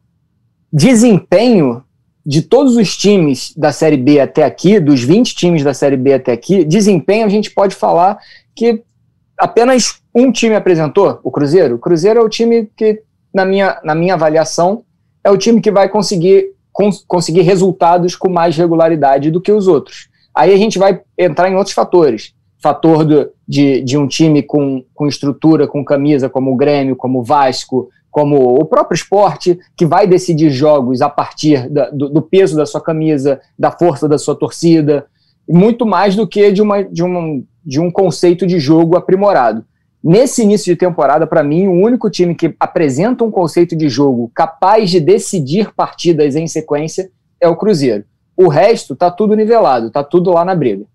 [0.73, 1.81] desempenho
[2.25, 6.15] de todos os times da Série B até aqui, dos 20 times da Série B
[6.15, 8.19] até aqui, desempenho a gente pode falar
[8.53, 8.83] que
[9.37, 11.75] apenas um time apresentou, o Cruzeiro.
[11.75, 14.83] O Cruzeiro é o time que, na minha, na minha avaliação,
[15.23, 16.49] é o time que vai conseguir,
[16.79, 20.07] cons conseguir resultados com mais regularidade do que os outros.
[20.33, 22.33] Aí a gente vai entrar em outros fatores.
[22.57, 27.19] Fator do, de, de um time com, com estrutura, com camisa, como o Grêmio, como
[27.19, 32.21] o Vasco, como o próprio esporte, que vai decidir jogos a partir da, do, do,
[32.21, 35.05] peso da sua camisa, da força da sua torcida,
[35.47, 37.03] muito mais do que de, uma, de,
[37.65, 39.65] de um conceito de jogo aprimorado.
[40.03, 44.31] Nesse início de temporada, para mim, o único time que apresenta um conceito de jogo
[44.33, 48.05] capaz de decidir partidas em sequência é o Cruzeiro.
[48.35, 50.85] O resto está tudo nivelado, está tudo lá na briga.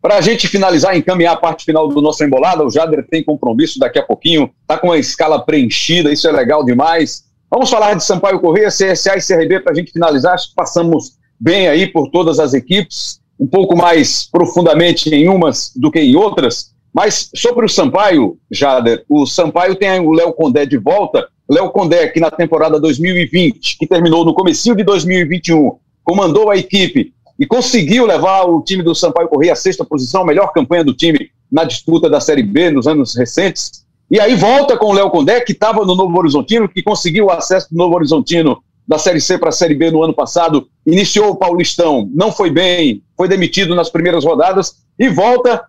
[0.00, 3.78] Para a gente finalizar, encaminhar a parte final do nosso embolada, o Jader tem compromisso
[3.78, 7.24] daqui a pouquinho, está com a escala preenchida, isso é legal demais.
[7.50, 10.34] Vamos falar de Sampaio Correia, CSA e CRB para a gente finalizar.
[10.34, 15.72] Acho que passamos bem aí por todas as equipes, um pouco mais profundamente em umas
[15.74, 16.73] do que em outras.
[16.94, 21.26] Mas sobre o Sampaio, Jader, o Sampaio tem o Léo Condé de volta.
[21.50, 25.72] Léo Condé, que na temporada 2020, que terminou no começo de 2021,
[26.04, 30.52] comandou a equipe e conseguiu levar o time do Sampaio Correia à sexta posição, melhor
[30.52, 33.84] campanha do time na disputa da Série B nos anos recentes.
[34.08, 37.30] E aí volta com o Léo Condé, que estava no Novo Horizontino, que conseguiu o
[37.32, 41.30] acesso do Novo Horizontino da Série C para a Série B no ano passado, iniciou
[41.30, 45.64] o Paulistão, não foi bem, foi demitido nas primeiras rodadas e volta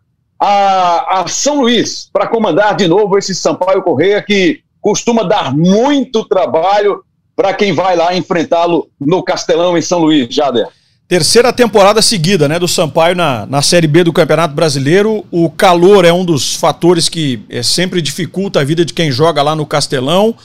[0.46, 6.24] a, a São Luís para comandar de novo esse Sampaio Correia que costuma dar muito
[6.26, 7.04] trabalho
[7.36, 10.68] para quem vai lá enfrentá-lo no Castelão, em São Luís, Jader?
[11.08, 15.26] Terceira temporada seguida, né, do Sampaio na, na Série B do Campeonato Brasileiro.
[15.32, 19.42] O calor é um dos fatores que é, sempre dificulta a vida de quem joga
[19.42, 20.36] lá no Castelão.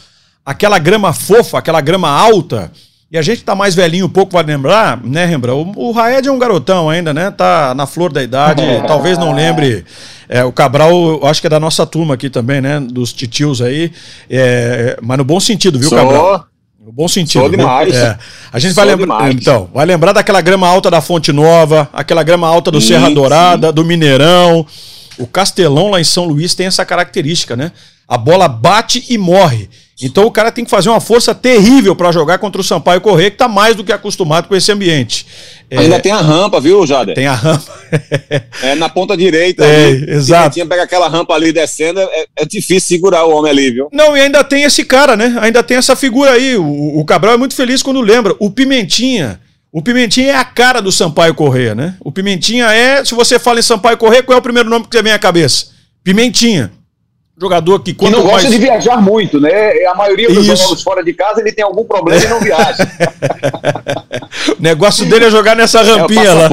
[0.45, 2.73] Aquela grama fofa, aquela grama alta.
[3.13, 5.73] E a gente tá mais velhinho um pouco, vai lembrar, né, Rembrandt?
[5.77, 7.31] O, o Raed é um garotão ainda, né?
[7.33, 9.85] Tá na flor da idade, talvez não lembre.
[10.29, 12.79] É, o Cabral, acho que é da nossa turma aqui também, né?
[12.79, 13.91] Dos titios aí.
[14.29, 15.99] É, mas no bom sentido, viu, Sou.
[15.99, 16.47] Cabral?
[16.79, 17.41] No bom sentido.
[17.41, 17.97] Sou demais.
[17.97, 18.17] É.
[18.53, 19.33] A gente vai lembrar.
[19.33, 23.11] Então, vai lembrar daquela grama alta da Fonte Nova, aquela grama alta do sim, Serra
[23.11, 23.75] Dourada, sim.
[23.75, 24.65] do Mineirão.
[25.19, 27.73] O Castelão lá em São Luís tem essa característica, né?
[28.07, 29.69] A bola bate e morre.
[30.03, 33.31] Então o cara tem que fazer uma força terrível para jogar contra o Sampaio Corrêa,
[33.31, 35.27] que está mais do que acostumado com esse ambiente.
[35.71, 35.99] Ainda é...
[35.99, 37.15] tem a rampa, viu, Jader?
[37.15, 37.73] Tem a rampa.
[38.63, 39.65] é na ponta direita.
[39.65, 40.11] É, ali.
[40.11, 40.55] exato.
[40.55, 43.89] Se pega aquela rampa ali descendo, é, é, difícil segurar o homem ali, viu?
[43.93, 45.37] Não, e ainda tem esse cara, né?
[45.41, 46.57] Ainda tem essa figura aí.
[46.57, 48.35] O, o Cabral é muito feliz quando lembra.
[48.41, 49.41] O Pimentinha.
[49.73, 51.95] O Pimentinha é a cara do Sampaio Correia, né?
[52.01, 55.03] O Pimentinha é, se você fala em Sampaio Correia, qual é o primeiro nome que
[55.03, 55.69] vem à cabeça?
[56.03, 56.73] Pimentinha.
[57.41, 58.19] Jogador que quando.
[58.19, 58.51] Não gosta mais...
[58.51, 59.51] de viajar muito, né?
[59.87, 60.57] A maioria dos Isso.
[60.57, 62.87] jogos fora de casa ele tem algum problema e não viaja.
[64.59, 66.51] o negócio dele é jogar nessa rampinha é lá.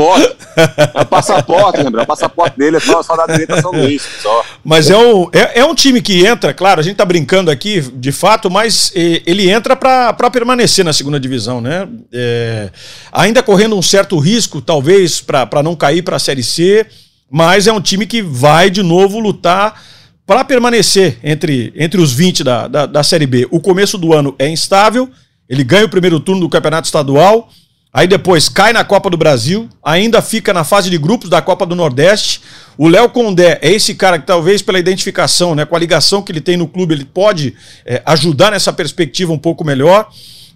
[0.95, 2.03] É o passaporte, lembra?
[2.07, 4.01] O passaporte dele é só, só da direita São Luís.
[4.21, 4.45] Só.
[4.63, 7.81] Mas é um, é, é, um time que entra, claro, a gente tá brincando aqui,
[7.81, 11.85] de fato, mas ele entra para permanecer na segunda divisão, né?
[12.13, 12.69] É,
[13.11, 16.85] ainda correndo um certo risco, talvez, para não cair para a Série C,
[17.29, 19.81] mas é um time que vai de novo lutar
[20.27, 23.47] para permanecer entre, entre os 20 da, da, da, Série B.
[23.49, 25.09] O começo do ano é instável,
[25.47, 27.49] ele ganha o primeiro turno do Campeonato Estadual,
[27.93, 31.65] aí depois cai na Copa do Brasil, ainda fica na fase de grupos da Copa
[31.65, 32.41] do Nordeste.
[32.77, 36.33] O Léo Condé é esse cara que talvez pela identificação, né, com a ligação que
[36.33, 37.55] ele tem no clube, ele pode
[37.85, 40.09] é, ajudar nessa perspectiva um pouco melhor,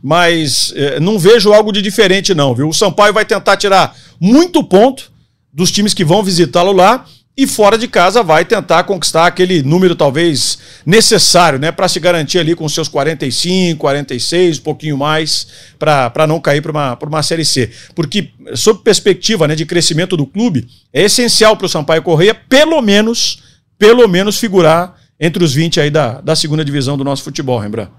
[0.04, 2.68] mas é, não vejo algo de diferente não, viu?
[2.68, 5.10] O Sampaio vai tentar tirar muito ponto
[5.54, 7.06] dos times que vão visitá-lo lá,
[7.42, 12.38] e fora de casa vai tentar conquistar aquele número talvez necessário, né, para se garantir
[12.38, 15.48] ali com seus 45, 46, um pouquinho mais,
[15.80, 17.72] para não cair para uma, uma Série C.
[17.96, 22.80] Porque, sob perspectiva né, de crescimento do clube, é essencial para o Sampaio Correia, pelo
[22.80, 23.42] menos,
[23.76, 27.92] pelo menos figurar entre os 20 aí da, da segunda divisão do nosso futebol, Rembrandt.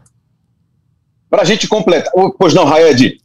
[1.28, 2.12] Para a gente completar.
[2.38, 3.16] Pois não, Raed.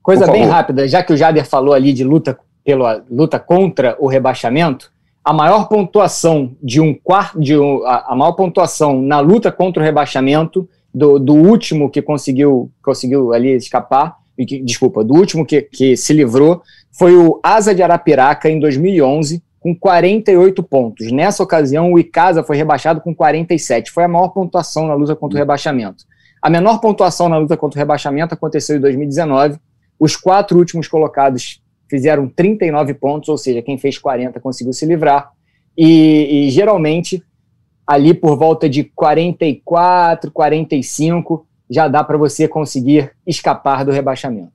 [0.00, 4.06] Coisa bem rápida, já que o Jader falou ali de luta, pela, luta contra o
[4.06, 4.93] rebaixamento,
[5.24, 9.82] a maior pontuação de um quarto, de um, a, a, maior pontuação na luta contra
[9.82, 14.16] o rebaixamento do, do último que conseguiu conseguiu ali escapar,
[14.46, 16.62] que, desculpa, do último que, que se livrou
[16.92, 21.10] foi o Asa de Arapiraca em 2011 com 48 pontos.
[21.10, 23.90] Nessa ocasião o Icasa foi rebaixado com 47.
[23.90, 26.04] Foi a maior pontuação na luta contra o rebaixamento.
[26.42, 29.58] A menor pontuação na luta contra o rebaixamento aconteceu em 2019.
[29.98, 35.30] Os quatro últimos colocados fizeram 39 pontos, ou seja, quem fez 40 conseguiu se livrar.
[35.76, 37.22] E, e geralmente,
[37.86, 44.52] ali por volta de 44, 45, já dá para você conseguir escapar do rebaixamento.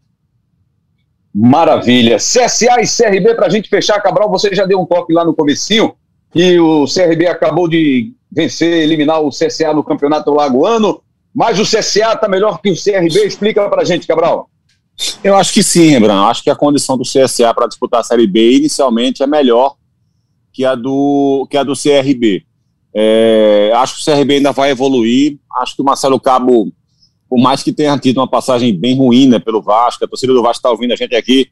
[1.33, 2.17] Maravilha.
[2.17, 5.35] CSA e CRB, para a gente fechar, Cabral, você já deu um toque lá no
[5.35, 5.93] comecinho,
[6.33, 11.01] e o CRB acabou de vencer, eliminar o CSA no Campeonato Lagoano,
[11.33, 13.25] mas o CSA está melhor que o CRB.
[13.25, 14.49] Explica para a gente, Cabral.
[15.23, 16.29] Eu acho que sim, Rembrandt.
[16.29, 19.75] Acho que a condição do CSA para disputar a Série B inicialmente é melhor
[20.51, 22.43] que a do, que a do CRB.
[22.93, 25.37] É, acho que o CRB ainda vai evoluir.
[25.57, 26.71] Acho que o Marcelo Cabo,
[27.29, 30.41] por mais que tenha tido uma passagem bem ruim né, pelo Vasco, a torcida do
[30.41, 31.47] Vasco está ouvindo a gente aqui.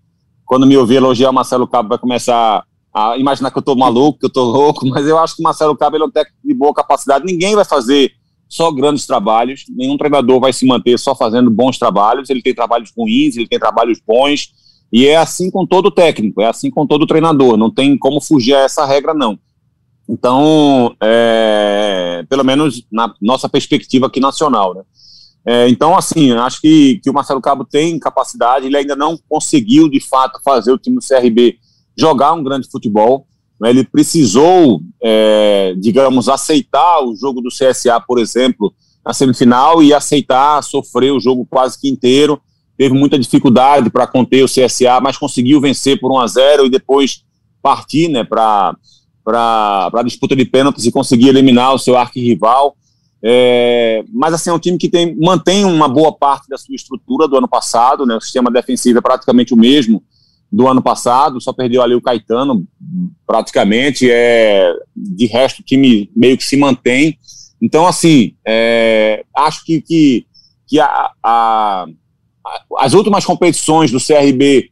[0.45, 4.20] Quando me ouvir elogiar o Marcelo Cabo, vai começar a imaginar que eu estou maluco,
[4.20, 6.39] que eu estou louco, mas eu acho que o Marcelo Cabo ele é um técnico
[6.43, 7.26] de boa capacidade.
[7.26, 8.12] Ninguém vai fazer
[8.48, 9.66] só grandes trabalhos.
[9.70, 12.30] Nenhum treinador vai se manter só fazendo bons trabalhos.
[12.30, 14.54] Ele tem trabalhos ruins, ele tem trabalhos bons.
[14.91, 17.58] E é assim com todo técnico, é assim com todo treinador.
[17.58, 19.38] Não tem como fugir a essa regra, não.
[20.10, 24.82] Então, é, pelo menos na nossa perspectiva aqui nacional, né?
[25.45, 29.88] É, então, assim, acho que, que o Marcelo Cabo tem capacidade, ele ainda não conseguiu,
[29.88, 31.58] de fato, fazer o time do CRB
[31.98, 33.26] jogar um grande futebol.
[33.60, 38.74] Né, ele precisou, é, digamos, aceitar o jogo do CSA, por exemplo,
[39.05, 42.41] na semifinal e aceitar sofrer o jogo quase que inteiro.
[42.78, 46.70] Teve muita dificuldade para conter o CSA, mas conseguiu vencer por 1 a 0 e
[46.70, 47.24] depois
[47.62, 48.76] partir né, para
[49.26, 52.76] a disputa de pênaltis e conseguir eliminar o seu arquirrival.
[53.24, 57.28] É, mas assim, é um time que tem, mantém uma boa parte da sua estrutura
[57.28, 60.03] do ano passado, né, o sistema defensivo é praticamente o mesmo,
[60.52, 62.66] do ano passado, só perdeu ali o Caetano,
[63.26, 67.18] praticamente, é, de resto o time meio que se mantém.
[67.62, 70.26] Então, assim, é, acho que, que,
[70.68, 71.86] que a, a,
[72.78, 74.70] as últimas competições do CRB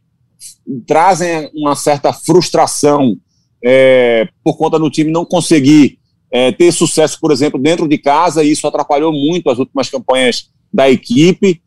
[0.86, 3.16] trazem uma certa frustração
[3.64, 5.98] é, por conta do time não conseguir
[6.30, 10.50] é, ter sucesso, por exemplo, dentro de casa, e isso atrapalhou muito as últimas campanhas
[10.72, 11.62] da equipe.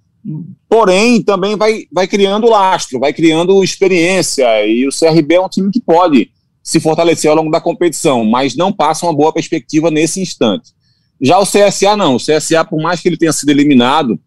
[0.67, 5.71] Porém, também vai, vai criando lastro, vai criando experiência, e o CRB é um time
[5.71, 10.21] que pode se fortalecer ao longo da competição, mas não passa uma boa perspectiva nesse
[10.21, 10.71] instante.
[11.19, 14.19] Já o CSA não, o CSA, por mais que ele tenha sido eliminado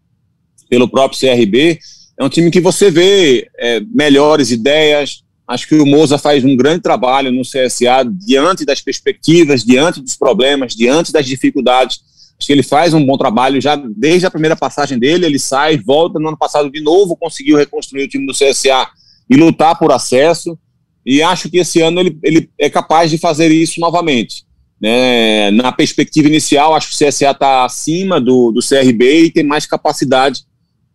[0.68, 1.78] pelo próprio CRB,
[2.18, 5.22] é um time que você vê é, melhores ideias.
[5.46, 10.16] Acho que o Moza faz um grande trabalho no CSA diante das perspectivas, diante dos
[10.16, 12.00] problemas, diante das dificuldades.
[12.42, 15.24] Acho que ele faz um bom trabalho já desde a primeira passagem dele.
[15.24, 18.88] Ele sai, volta no ano passado de novo, conseguiu reconstruir o time do CSA
[19.30, 20.58] e lutar por acesso.
[21.06, 24.44] E acho que esse ano ele, ele é capaz de fazer isso novamente.
[24.80, 25.52] Né?
[25.52, 29.64] Na perspectiva inicial, acho que o CSA está acima do, do CRB e tem mais
[29.64, 30.40] capacidade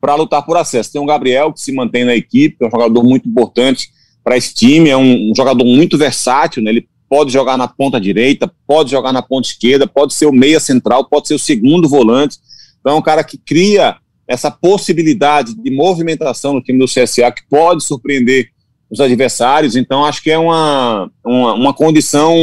[0.01, 0.91] para lutar por acesso.
[0.91, 3.87] Tem o Gabriel, que se mantém na equipe, é um jogador muito importante
[4.21, 6.71] para esse time, é um, um, jogador muito versátil, né?
[6.71, 10.59] ele pode jogar na ponta direita, pode jogar na ponta esquerda, pode ser o meia
[10.59, 12.37] central, pode ser o segundo volante.
[12.79, 13.97] Então é um cara que cria
[14.27, 18.49] essa possibilidade de movimentação no time do CSA que pode surpreender
[18.89, 19.75] os adversários.
[19.75, 22.35] Então acho que é uma, uma, uma condição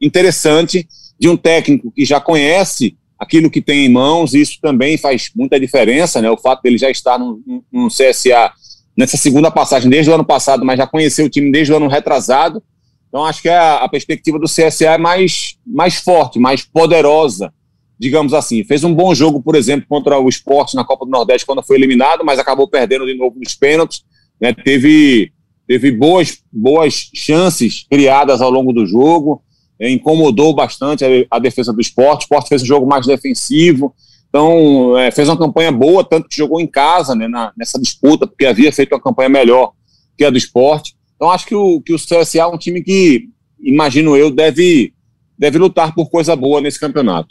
[0.00, 0.86] interessante
[1.18, 5.58] de um técnico que já conhece aquilo que tem em mãos, isso também faz muita
[5.58, 6.30] diferença, né?
[6.30, 7.42] O fato dele já estar no,
[7.72, 8.52] no CSA
[8.96, 11.88] nessa segunda passagem desde o ano passado, mas já conheceu o time desde o ano
[11.88, 12.62] retrasado.
[13.18, 17.52] Então acho que a, a perspectiva do CSA é mais, mais forte, mais poderosa,
[17.98, 18.62] digamos assim.
[18.62, 21.76] Fez um bom jogo, por exemplo, contra o Esporte na Copa do Nordeste quando foi
[21.78, 24.04] eliminado, mas acabou perdendo de novo nos pênaltis.
[24.40, 24.52] Né?
[24.52, 25.32] Teve,
[25.66, 29.42] teve boas, boas chances criadas ao longo do jogo
[29.80, 32.20] é, incomodou bastante a, a, defesa do esporte.
[32.20, 33.92] O esporte fez um jogo mais defensivo,
[34.28, 38.28] então é, fez uma campanha boa, tanto que jogou em casa né, na, nessa disputa,
[38.28, 39.72] porque havia feito uma campanha melhor
[40.16, 40.96] que a do esporte.
[41.18, 44.94] Então acho que o, que o CSA é um time que, imagino eu, deve,
[45.36, 47.28] deve lutar por coisa boa nesse campeonato.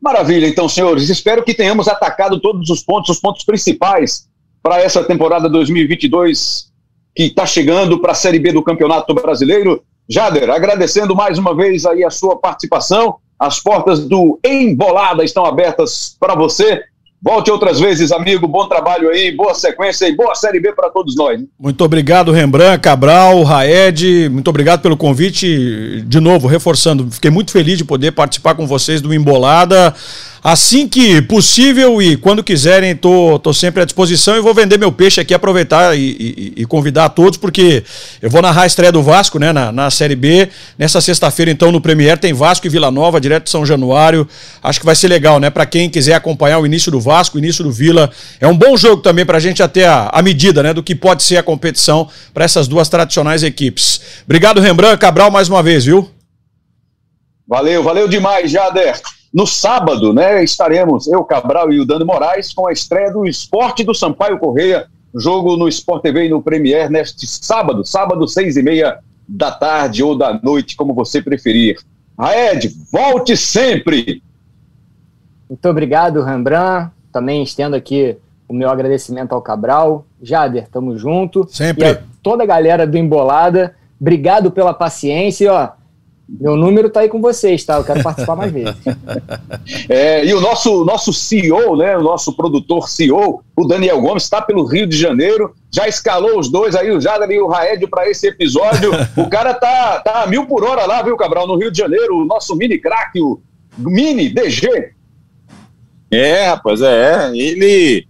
[0.00, 1.08] Maravilha, então, senhores.
[1.08, 4.28] Espero que tenhamos atacado todos os pontos, os pontos principais
[4.62, 6.70] para essa temporada 2022
[7.16, 9.82] que está chegando para a Série B do Campeonato Brasileiro.
[10.08, 13.16] Jader, agradecendo mais uma vez aí a sua participação.
[13.36, 16.84] As portas do Embolada estão abertas para você.
[17.22, 18.46] Volte outras vezes, amigo.
[18.46, 21.40] Bom trabalho aí, boa sequência e boa Série B para todos nós.
[21.58, 24.28] Muito obrigado, Rembrandt, Cabral, Raed.
[24.28, 26.02] Muito obrigado pelo convite.
[26.06, 29.94] De novo, reforçando, fiquei muito feliz de poder participar com vocês do Embolada.
[30.48, 34.92] Assim que possível e quando quiserem, tô, tô sempre à disposição e vou vender meu
[34.92, 37.82] peixe aqui, aproveitar e, e, e convidar a todos, porque
[38.22, 40.48] eu vou narrar a estreia do Vasco, né, na, na Série B.
[40.78, 44.24] Nessa sexta-feira, então, no Premier, tem Vasco e Vila Nova, direto de São Januário.
[44.62, 45.50] Acho que vai ser legal, né?
[45.50, 48.08] Para quem quiser acompanhar o início do Vasco, o início do Vila.
[48.40, 50.94] É um bom jogo também para a gente até a, a medida, né, do que
[50.94, 54.00] pode ser a competição para essas duas tradicionais equipes.
[54.24, 56.08] Obrigado, Rembrandt, Cabral, mais uma vez, viu?
[57.48, 58.94] Valeu, valeu demais, Jader.
[59.36, 63.84] No sábado, né, estaremos eu, Cabral e o Dani Moraes com a estreia do Esporte
[63.84, 68.62] do Sampaio Correia, jogo no Sport TV e no Premier neste sábado, sábado, seis e
[68.62, 71.78] meia da tarde ou da noite, como você preferir.
[72.18, 74.22] Raed, volte sempre!
[75.50, 76.90] Muito obrigado, Rembrandt.
[77.12, 78.16] Também estendo aqui
[78.48, 80.06] o meu agradecimento ao Cabral.
[80.22, 81.46] Jader, tamo junto.
[81.50, 81.84] Sempre.
[81.84, 85.44] E a toda a galera do Embolada, obrigado pela paciência.
[85.44, 85.68] E, ó,
[86.28, 87.76] meu número tá aí com vocês, tá?
[87.76, 88.74] Eu quero participar mais vezes.
[89.88, 91.96] É, e o nosso, nosso CEO, né?
[91.96, 95.54] O nosso produtor CEO, o Daniel Gomes, está pelo Rio de Janeiro.
[95.72, 98.90] Já escalou os dois aí, o Jader e o Raed, para esse episódio.
[99.16, 101.46] o cara tá, tá a mil por hora lá, viu, Cabral?
[101.46, 103.40] No Rio de Janeiro, o nosso mini craque, o
[103.78, 104.92] mini DG.
[106.10, 107.30] É, rapaz, é.
[107.36, 108.06] Ele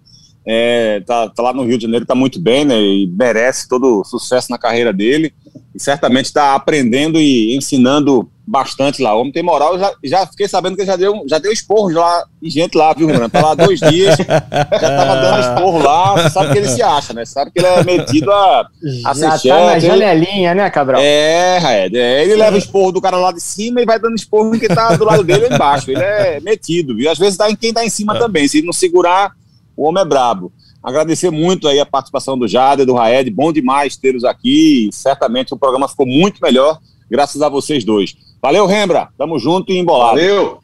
[0.47, 2.79] é, tá, tá lá no Rio de Janeiro, tá muito bem, né?
[2.79, 5.33] E merece todo o sucesso na carreira dele
[5.77, 9.15] e certamente está aprendendo e ensinando bastante lá.
[9.15, 12.25] O homem tem moral, já, já fiquei sabendo que já deu, já deu esporro lá,
[12.41, 13.29] e gente lá, viu, Renan?
[13.29, 17.13] Tá lá dois dias, já tava dando esporro lá, você sabe que ele se acha,
[17.13, 17.25] né?
[17.25, 18.69] Você sabe que ele é metido a,
[19.05, 21.03] a já tá na janelinha, né, Cabral?
[21.03, 24.55] É, Raed, é, ele leva esporro do cara lá de cima e vai dando esporro
[24.55, 25.91] em quem tá do lado dele ou embaixo.
[25.91, 27.11] Ele é metido, viu?
[27.11, 28.19] Às vezes dá em quem tá em cima é.
[28.19, 29.33] também, se não segurar,
[29.77, 30.51] o homem é brabo.
[30.87, 34.89] Agradecer muito aí a participação do Jade, do Raed, bom demais tê-los aqui.
[34.93, 36.79] Certamente o programa ficou muito melhor,
[37.11, 38.15] graças a vocês dois.
[38.41, 39.09] Valeu, Rembra.
[39.19, 40.21] Tamo junto e embolado.
[40.21, 40.61] Valeu.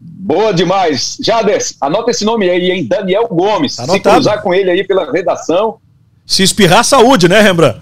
[0.00, 1.18] Boa demais.
[1.22, 2.86] Jades, anota esse nome aí, hein?
[2.86, 3.78] Daniel Gomes.
[3.78, 3.98] Anotado.
[3.98, 5.76] Se cruzar com ele aí pela redação,
[6.26, 7.80] Se espirrar, saúde, né, Rembrandt?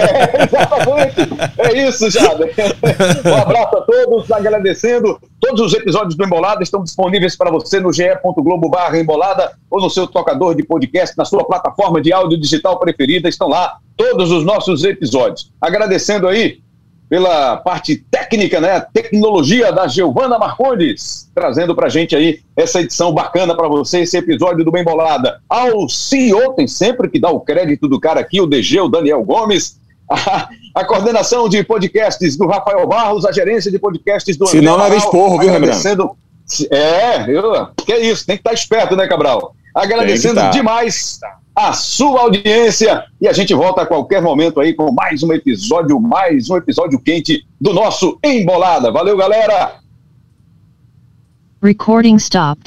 [0.00, 1.56] É, exatamente.
[1.58, 2.44] É isso, Jada.
[2.44, 5.18] Um abraço a todos, agradecendo.
[5.40, 10.06] Todos os episódios do Embolada estão disponíveis para você no ge.globo embolada ou no seu
[10.06, 13.28] tocador de podcast, na sua plataforma de áudio digital preferida.
[13.28, 15.52] Estão lá todos os nossos episódios.
[15.60, 16.58] Agradecendo aí
[17.08, 18.80] pela parte técnica, né?
[18.92, 24.64] Tecnologia da Giovana Marcondes, trazendo pra gente aí essa edição bacana para você, esse episódio
[24.64, 25.40] do Bem Bolada.
[25.48, 29.22] Ao CEO, tem sempre que dar o crédito do cara aqui, o DG, o Daniel
[29.22, 29.78] Gomes.
[30.08, 34.76] A, a coordenação de podcasts do Rafael Barros, a gerência de podcasts do Se não,
[34.76, 35.72] leva esporro, viu, Renan?
[36.70, 39.56] É, eu, que é isso, tem que estar esperto, né, Cabral?
[39.74, 40.50] Agradecendo tá.
[40.50, 41.18] demais
[41.56, 45.98] a sua audiência e a gente volta a qualquer momento aí com mais um episódio,
[45.98, 48.92] mais um episódio quente do nosso Embolada.
[48.92, 49.80] Valeu, galera!
[51.62, 52.62] Recording stopped.